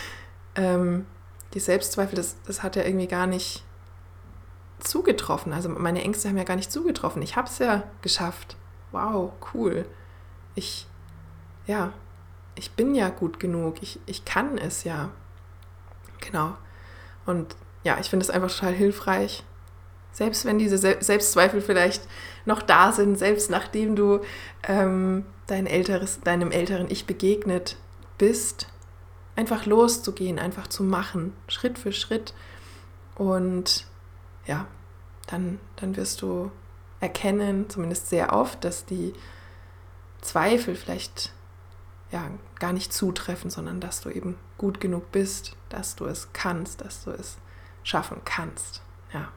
ähm, 0.54 1.06
die 1.54 1.60
Selbstzweifel, 1.60 2.16
das, 2.16 2.36
das 2.46 2.62
hat 2.62 2.76
ja 2.76 2.84
irgendwie 2.84 3.06
gar 3.06 3.26
nicht 3.26 3.64
zugetroffen. 4.78 5.52
Also 5.52 5.68
meine 5.68 6.02
Ängste 6.02 6.28
haben 6.28 6.38
ja 6.38 6.44
gar 6.44 6.56
nicht 6.56 6.72
zugetroffen. 6.72 7.22
Ich 7.22 7.36
habe 7.36 7.48
es 7.48 7.58
ja 7.58 7.84
geschafft. 8.02 8.56
Wow, 8.92 9.32
cool. 9.52 9.84
Ich, 10.54 10.86
ja, 11.66 11.92
ich 12.54 12.72
bin 12.72 12.94
ja 12.94 13.10
gut 13.10 13.38
genug. 13.40 13.82
Ich, 13.82 14.00
ich 14.06 14.24
kann 14.24 14.58
es 14.58 14.84
ja. 14.84 15.10
Genau. 16.20 16.56
Und 17.26 17.56
ja, 17.84 17.98
ich 17.98 18.10
finde 18.10 18.24
es 18.24 18.30
einfach 18.30 18.50
total 18.50 18.72
hilfreich. 18.72 19.44
Selbst 20.12 20.44
wenn 20.44 20.58
diese 20.58 20.78
Selbstzweifel 20.78 21.60
vielleicht 21.60 22.02
noch 22.44 22.62
da 22.62 22.92
sind, 22.92 23.18
selbst 23.18 23.50
nachdem 23.50 23.96
du 23.96 24.20
ähm, 24.66 25.24
dein 25.46 25.66
älteres, 25.66 26.20
deinem 26.20 26.50
älteren 26.50 26.90
Ich 26.90 27.06
begegnet 27.06 27.76
bist, 28.18 28.68
einfach 29.36 29.66
loszugehen, 29.66 30.38
einfach 30.38 30.66
zu 30.66 30.82
machen, 30.82 31.32
Schritt 31.48 31.78
für 31.78 31.92
Schritt. 31.92 32.34
Und 33.16 33.86
ja, 34.46 34.66
dann, 35.26 35.60
dann 35.76 35.96
wirst 35.96 36.22
du 36.22 36.50
erkennen, 37.00 37.70
zumindest 37.70 38.08
sehr 38.08 38.32
oft, 38.32 38.64
dass 38.64 38.84
die 38.84 39.14
Zweifel 40.20 40.74
vielleicht 40.74 41.32
ja, 42.10 42.30
gar 42.58 42.72
nicht 42.72 42.92
zutreffen, 42.92 43.50
sondern 43.50 43.80
dass 43.80 44.00
du 44.00 44.10
eben 44.10 44.36
gut 44.58 44.80
genug 44.80 45.12
bist, 45.12 45.56
dass 45.68 45.96
du 45.96 46.06
es 46.06 46.32
kannst, 46.32 46.80
dass 46.80 47.04
du 47.04 47.10
es 47.10 47.36
schaffen 47.82 48.20
kannst. 48.24 48.82
Ja. 49.12 49.28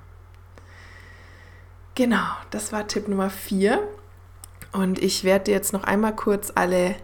Genau, 1.95 2.25
das 2.49 2.71
war 2.71 2.88
Tipp 2.88 3.08
Nummer 3.08 3.29
4. 3.29 3.88
Und 4.71 4.97
ich 4.97 5.23
werde 5.23 5.45
dir 5.45 5.51
jetzt 5.51 5.73
noch 5.73 5.84
einmal 5.84 6.15
kurz 6.15 6.51
alle 6.56 6.95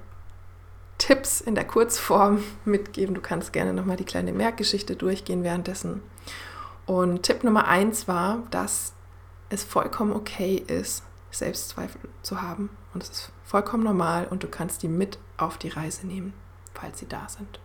Tipps 0.97 1.41
in 1.41 1.53
der 1.53 1.65
Kurzform 1.65 2.43
mitgeben. 2.65 3.13
Du 3.13 3.21
kannst 3.21 3.53
gerne 3.53 3.73
nochmal 3.73 3.97
die 3.97 4.05
kleine 4.05 4.33
Merkgeschichte 4.33 4.95
durchgehen 4.95 5.43
währenddessen. 5.43 6.01
Und 6.87 7.21
Tipp 7.21 7.43
Nummer 7.43 7.67
1 7.67 8.07
war, 8.07 8.43
dass 8.49 8.93
es 9.49 9.63
vollkommen 9.63 10.11
okay 10.11 10.55
ist, 10.55 11.03
Selbstzweifel 11.29 12.01
zu 12.23 12.41
haben. 12.41 12.71
Und 12.95 13.03
es 13.03 13.09
ist 13.09 13.31
vollkommen 13.45 13.83
normal 13.83 14.25
und 14.27 14.41
du 14.41 14.47
kannst 14.47 14.81
die 14.81 14.87
mit 14.87 15.19
auf 15.37 15.59
die 15.59 15.69
Reise 15.69 16.07
nehmen, 16.07 16.33
falls 16.73 16.97
sie 16.97 17.07
da 17.07 17.29
sind. 17.29 17.59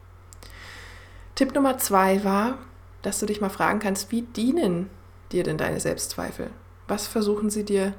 Tipp 1.35 1.55
Nummer 1.55 1.79
2 1.79 2.23
war, 2.23 2.59
dass 3.01 3.19
du 3.19 3.25
dich 3.25 3.41
mal 3.41 3.49
fragen 3.49 3.81
kannst, 3.81 4.11
wie 4.11 4.23
dienen 4.23 4.91
dir 5.33 5.43
denn 5.43 5.57
deine 5.57 5.81
Selbstzweifel? 5.81 6.51
Was 6.87 7.07
versuchen 7.07 7.51
sie 7.51 7.65
dir 7.65 7.95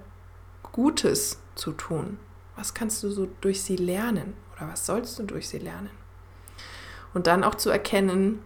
Gutes 0.71 1.39
zu 1.55 1.71
tun? 1.71 2.19
Was 2.55 2.73
kannst 2.73 3.03
du 3.03 3.09
so 3.09 3.27
durch 3.41 3.61
sie 3.61 3.75
lernen 3.75 4.35
oder 4.55 4.67
was 4.69 4.85
sollst 4.85 5.17
du 5.19 5.23
durch 5.23 5.49
sie 5.49 5.57
lernen? 5.57 5.89
Und 7.13 7.27
dann 7.27 7.43
auch 7.43 7.55
zu 7.55 7.69
erkennen, 7.69 8.41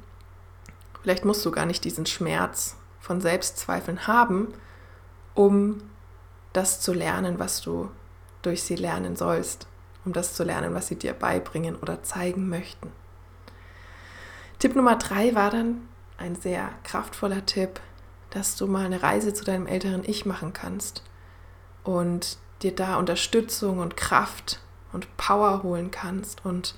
vielleicht 1.01 1.25
musst 1.25 1.45
du 1.45 1.51
gar 1.51 1.65
nicht 1.65 1.83
diesen 1.83 2.05
Schmerz 2.05 2.75
von 2.99 3.21
Selbstzweifeln 3.21 4.07
haben, 4.07 4.53
um 5.33 5.81
das 6.53 6.81
zu 6.81 6.93
lernen, 6.93 7.39
was 7.39 7.61
du 7.61 7.89
durch 8.41 8.63
sie 8.63 8.75
lernen 8.75 9.15
sollst, 9.15 9.67
um 10.05 10.13
das 10.13 10.33
zu 10.33 10.43
lernen, 10.43 10.73
was 10.73 10.87
sie 10.87 10.95
dir 10.95 11.13
beibringen 11.13 11.75
oder 11.75 12.03
zeigen 12.03 12.49
möchten. 12.49 12.91
Tipp 14.59 14.75
Nummer 14.75 14.97
drei 14.97 15.35
war 15.35 15.51
dann 15.51 15.87
ein 16.17 16.35
sehr 16.35 16.69
kraftvoller 16.83 17.45
Tipp, 17.45 17.79
dass 18.31 18.55
du 18.55 18.67
mal 18.67 18.85
eine 18.85 19.01
Reise 19.01 19.33
zu 19.33 19.43
deinem 19.43 19.67
älteren 19.67 20.03
Ich 20.05 20.25
machen 20.25 20.53
kannst 20.53 21.03
und 21.83 22.37
dir 22.61 22.75
da 22.75 22.97
Unterstützung 22.97 23.79
und 23.79 23.97
Kraft 23.97 24.59
und 24.91 25.15
Power 25.17 25.63
holen 25.63 25.91
kannst 25.91 26.45
und 26.45 26.75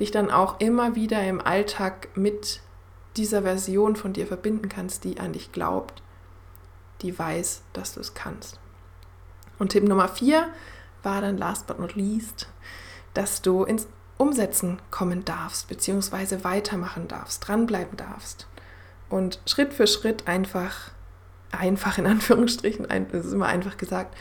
dich 0.00 0.10
dann 0.10 0.30
auch 0.30 0.60
immer 0.60 0.94
wieder 0.94 1.22
im 1.26 1.40
Alltag 1.40 2.08
mit 2.16 2.60
dieser 3.16 3.42
Version 3.42 3.94
von 3.96 4.12
dir 4.12 4.26
verbinden 4.26 4.68
kannst, 4.68 5.04
die 5.04 5.20
an 5.20 5.32
dich 5.32 5.52
glaubt, 5.52 6.02
die 7.02 7.16
weiß, 7.16 7.62
dass 7.72 7.94
du 7.94 8.00
es 8.00 8.14
kannst. 8.14 8.58
Und 9.58 9.70
Tipp 9.70 9.84
Nummer 9.84 10.08
vier 10.08 10.48
war 11.02 11.20
dann 11.20 11.38
last 11.38 11.66
but 11.66 11.78
not 11.78 11.94
least, 11.94 12.48
dass 13.14 13.42
du 13.42 13.64
ins 13.64 13.86
Umsetzen 14.16 14.80
kommen 14.90 15.24
darfst, 15.24 15.68
beziehungsweise 15.68 16.44
weitermachen 16.44 17.08
darfst, 17.08 17.46
dranbleiben 17.46 17.96
darfst 17.96 18.46
und 19.12 19.40
Schritt 19.46 19.74
für 19.74 19.86
Schritt 19.86 20.26
einfach, 20.26 20.90
einfach 21.50 21.98
in 21.98 22.06
Anführungsstrichen, 22.06 22.86
das 23.12 23.26
ist 23.26 23.32
immer 23.32 23.46
einfach 23.46 23.76
gesagt, 23.76 24.16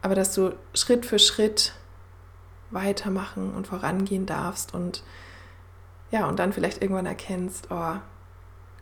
aber 0.00 0.14
dass 0.14 0.34
du 0.34 0.54
Schritt 0.74 1.04
für 1.04 1.18
Schritt 1.18 1.74
weitermachen 2.70 3.52
und 3.54 3.66
vorangehen 3.66 4.24
darfst 4.24 4.72
und 4.72 5.02
ja, 6.10 6.26
und 6.26 6.38
dann 6.38 6.52
vielleicht 6.52 6.82
irgendwann 6.82 7.06
erkennst, 7.06 7.68
oh, 7.70 7.96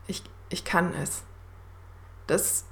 ich, 0.07 0.23
ich 0.47 0.63
kann 0.63 0.93
es. 0.95 1.23
Das, 2.25 2.63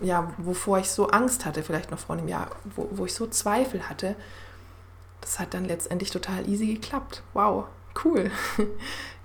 ja, 0.00 0.32
wovor 0.38 0.78
ich 0.78 0.90
so 0.90 1.08
Angst 1.08 1.44
hatte, 1.44 1.62
vielleicht 1.62 1.90
noch 1.90 1.98
vor 1.98 2.16
einem 2.16 2.26
Jahr, 2.26 2.50
wo, 2.64 2.88
wo 2.90 3.04
ich 3.04 3.14
so 3.14 3.26
Zweifel 3.26 3.88
hatte, 3.88 4.16
das 5.20 5.38
hat 5.38 5.54
dann 5.54 5.66
letztendlich 5.66 6.10
total 6.10 6.48
easy 6.48 6.74
geklappt. 6.74 7.22
Wow, 7.32 7.66
cool. 8.02 8.30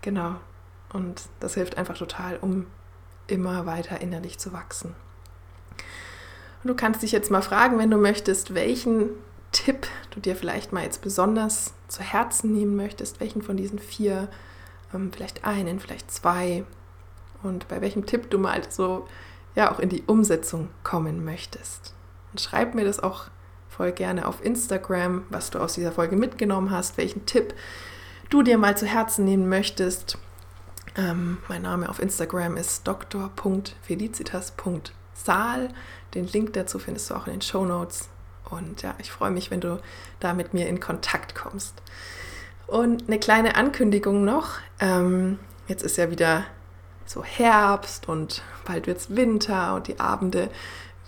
genau. 0.01 0.35
Und 0.93 1.23
das 1.39 1.54
hilft 1.54 1.77
einfach 1.77 1.97
total, 1.97 2.38
um 2.38 2.67
immer 3.27 3.65
weiter 3.65 4.01
innerlich 4.01 4.39
zu 4.39 4.54
wachsen. 4.54 4.95
Und 6.63 6.67
du 6.67 6.75
kannst 6.75 7.01
dich 7.01 7.12
jetzt 7.12 7.32
mal 7.32 7.41
fragen, 7.41 7.80
wenn 7.80 7.89
du 7.89 7.97
möchtest, 7.97 8.54
welchen 8.54 9.10
Tipp 9.51 9.88
du 10.12 10.19
dir 10.19 10.36
vielleicht 10.36 10.73
mal 10.73 10.84
jetzt 10.84 11.01
besonders 11.01 11.73
zu 11.88 12.01
Herzen 12.01 12.54
nehmen 12.54 12.75
möchtest, 12.75 13.19
welchen 13.19 13.41
von 13.41 13.58
diesen 13.58 13.80
vier, 13.80 14.30
ähm, 14.93 15.12
vielleicht 15.12 15.45
einen, 15.45 15.80
vielleicht 15.80 16.12
zwei 16.12 16.63
und 17.43 17.67
bei 17.67 17.82
welchem 17.82 18.06
Tipp 18.06 18.30
du 18.30 18.38
mal 18.38 18.62
so 18.69 19.08
ja 19.56 19.71
auch 19.71 19.80
in 19.80 19.89
die 19.89 20.04
Umsetzung 20.06 20.69
kommen 20.84 21.25
möchtest. 21.25 21.93
Und 22.32 22.39
schreib 22.39 22.75
mir 22.75 22.86
das 22.86 23.01
auch 23.01 23.25
voll 23.67 23.91
gerne 23.91 24.27
auf 24.27 24.43
Instagram, 24.45 25.23
was 25.30 25.49
du 25.49 25.60
aus 25.60 25.73
dieser 25.73 25.91
Folge 25.91 26.15
mitgenommen 26.15 26.71
hast, 26.71 26.97
welchen 26.97 27.25
Tipp 27.25 27.54
du 28.30 28.43
dir 28.43 28.58
mal 28.58 28.77
zu 28.77 28.86
Herzen 28.86 29.25
nehmen 29.25 29.49
möchtest 29.49 30.17
ähm, 30.95 31.38
mein 31.47 31.62
Name 31.62 31.89
auf 31.89 31.99
Instagram 31.99 32.58
ist 32.58 32.88
dr.felicitas.saal. 32.88 35.69
Den 36.13 36.27
Link 36.27 36.54
dazu 36.54 36.80
findest 36.80 37.10
du 37.10 37.15
auch 37.15 37.27
in 37.27 37.34
den 37.34 37.41
Show 37.41 37.65
Notes. 37.65 38.10
Und 38.49 38.82
ja, 38.82 38.95
ich 38.99 39.12
freue 39.12 39.32
mich, 39.32 39.51
wenn 39.51 39.62
du 39.62 39.80
da 40.19 40.34
mit 40.34 40.54
mir 40.54 40.67
in 40.67 40.80
Kontakt 40.80 41.36
kommst. 41.36 41.75
Und 42.67 43.08
eine 43.08 43.19
kleine 43.19 43.56
Ankündigung 43.56 44.25
noch. 44.25 44.60
Ähm, 44.80 45.39
jetzt 45.67 45.84
ist 45.84 45.97
ja 45.97 46.12
wieder 46.12 46.45
so 47.06 47.23
Herbst 47.23 48.08
und 48.08 48.43
bald 48.65 48.88
wird 48.88 48.97
es 48.97 49.15
Winter 49.15 49.75
und 49.75 49.88
die 49.88 49.99
Abende 49.99 50.49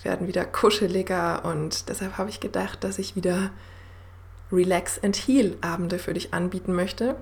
werden 0.03 0.27
wieder 0.27 0.45
kuscheliger. 0.45 1.45
Und 1.45 1.89
deshalb 1.89 2.17
habe 2.17 2.29
ich 2.29 2.39
gedacht, 2.39 2.83
dass 2.83 2.99
ich 2.99 3.15
wieder 3.15 3.51
Relax 4.51 5.01
and 5.03 5.15
Heal 5.15 5.57
Abende 5.61 5.99
für 5.99 6.13
dich 6.13 6.33
anbieten 6.33 6.73
möchte. 6.73 7.15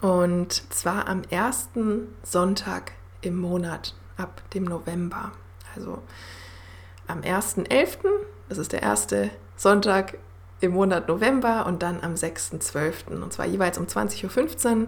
Und 0.00 0.72
zwar 0.72 1.08
am 1.08 1.22
ersten 1.30 2.08
Sonntag 2.22 2.92
im 3.20 3.36
Monat 3.36 3.94
ab 4.16 4.42
dem 4.52 4.64
November. 4.64 5.32
Also 5.74 6.02
am 7.06 7.20
1.11., 7.20 7.98
das 8.48 8.58
ist 8.58 8.72
der 8.72 8.82
erste 8.82 9.30
Sonntag 9.56 10.18
im 10.60 10.72
Monat 10.72 11.08
November 11.08 11.66
und 11.66 11.82
dann 11.82 12.02
am 12.02 12.14
6.12. 12.14 13.22
Und 13.22 13.32
zwar 13.32 13.46
jeweils 13.46 13.78
um 13.78 13.86
20.15 13.86 14.76
Uhr. 14.76 14.86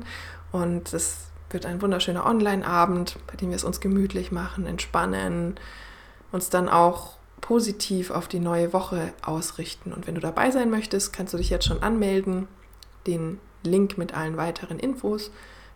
Und 0.53 0.93
das 0.93 1.29
wird 1.51 1.67
ein 1.67 1.81
wunderschöner 1.83 2.27
Online-Abend, 2.27 3.17
bei 3.27 3.37
dem 3.37 3.51
wir 3.51 3.57
es 3.57 3.65
uns 3.65 3.81
gemütlich 3.81 4.33
machen, 4.33 4.67
entspannen, 4.67 5.59
uns 6.33 6.51
dann 6.51 6.69
auch 6.69 7.17
positiv 7.41 8.11
auf 8.11 8.29
die 8.29 8.41
neue 8.41 8.73
Woche 8.73 9.13
ausrichten. 9.23 9.93
Und 9.93 10.07
wenn 10.07 10.15
du 10.15 10.21
dabei 10.21 10.51
sein 10.51 10.71
möchtest, 10.71 11.13
kannst 11.13 11.33
du 11.33 11.39
dich 11.39 11.51
jetzt 11.51 11.67
schon 11.67 11.83
anmelden. 11.83 12.49
Den 13.07 13.41
Link 13.63 13.99
mit 13.99 14.15
allen 14.15 14.37
weiteren 14.37 14.79
Infos 14.79 15.31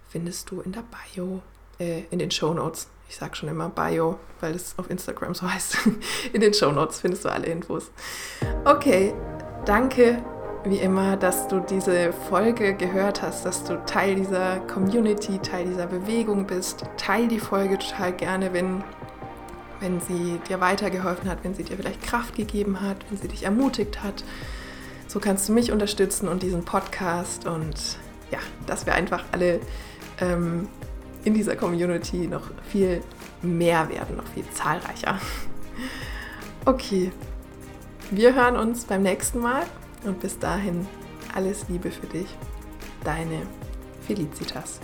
findest 0.09 0.51
du 0.51 0.61
in 0.61 0.73
der 0.73 0.85
Bio, 1.15 1.43
äh, 1.79 2.03
in 2.11 2.19
den 2.19 2.31
Show 2.31 2.53
Notes. 2.53 2.89
Ich 3.09 3.17
sage 3.17 3.37
schon 3.37 3.49
immer 3.49 3.69
Bio, 3.69 4.19
weil 4.41 4.55
es 4.55 4.75
auf 4.79 4.91
Instagram 4.91 5.35
so 5.35 5.51
heißt. 5.51 5.79
in 6.33 6.41
den 6.41 6.55
Show 6.55 6.73
Notes 6.73 7.01
findest 7.01 7.25
du 7.25 7.31
alle 7.31 7.47
Infos. 7.47 7.91
Okay, 8.65 9.15
danke 9.65 10.23
wie 10.65 10.77
immer, 10.77 11.17
dass 11.17 11.49
du 11.49 11.61
diese 11.61 12.13
Folge 12.13 12.75
gehört 12.75 13.23
hast, 13.23 13.45
dass 13.45 13.65
du 13.65 13.85
Teil 13.85 14.15
dieser 14.15 14.61
Community, 14.61 15.39
Teil 15.39 15.67
dieser 15.67 15.87
Bewegung 15.87 16.47
bist. 16.47 16.85
Teil 16.97 17.27
die 17.27 17.41
Folge 17.41 17.79
total 17.79 18.13
gerne, 18.13 18.53
wenn, 18.53 18.85
wenn 19.81 20.01
sie 20.01 20.39
dir 20.49 20.61
weitergeholfen 20.61 21.29
hat, 21.29 21.39
wenn 21.43 21.55
sie 21.55 21.65
dir 21.65 21.77
vielleicht 21.77 22.03
Kraft 22.03 22.37
gegeben 22.37 22.81
hat, 22.81 22.99
wenn 23.09 23.19
sie 23.19 23.29
dich 23.29 23.43
ermutigt 23.43 24.03
hat. 24.03 24.25
So 25.13 25.21
kannst 25.21 25.47
du 25.47 25.53
mich 25.53 25.71
unterstützen 25.71 26.27
und 26.27 26.43
diesen 26.43 26.65
Podcast 26.65 27.47
und 27.47 27.99
ja, 28.31 28.39
dass 28.67 28.87
wir 28.87 28.95
einfach 28.95 29.25
alle 29.31 29.61
ähm, 30.23 30.69
in 31.23 31.35
dieser 31.35 31.55
Community 31.55 32.27
noch 32.27 32.51
viel 32.71 33.03
mehr 33.43 33.91
werden, 33.91 34.17
noch 34.17 34.27
viel 34.29 34.49
zahlreicher. 34.53 35.19
Okay, 36.65 37.11
wir 38.13 38.37
hören 38.37 38.57
uns 38.57 38.85
beim 38.85 39.03
nächsten 39.03 39.41
Mal 39.41 39.65
und 40.05 40.21
bis 40.21 40.39
dahin 40.39 40.87
alles 41.35 41.69
Liebe 41.69 41.91
für 41.91 42.07
dich. 42.07 42.29
Deine 43.03 43.43
Felicitas. 44.07 44.79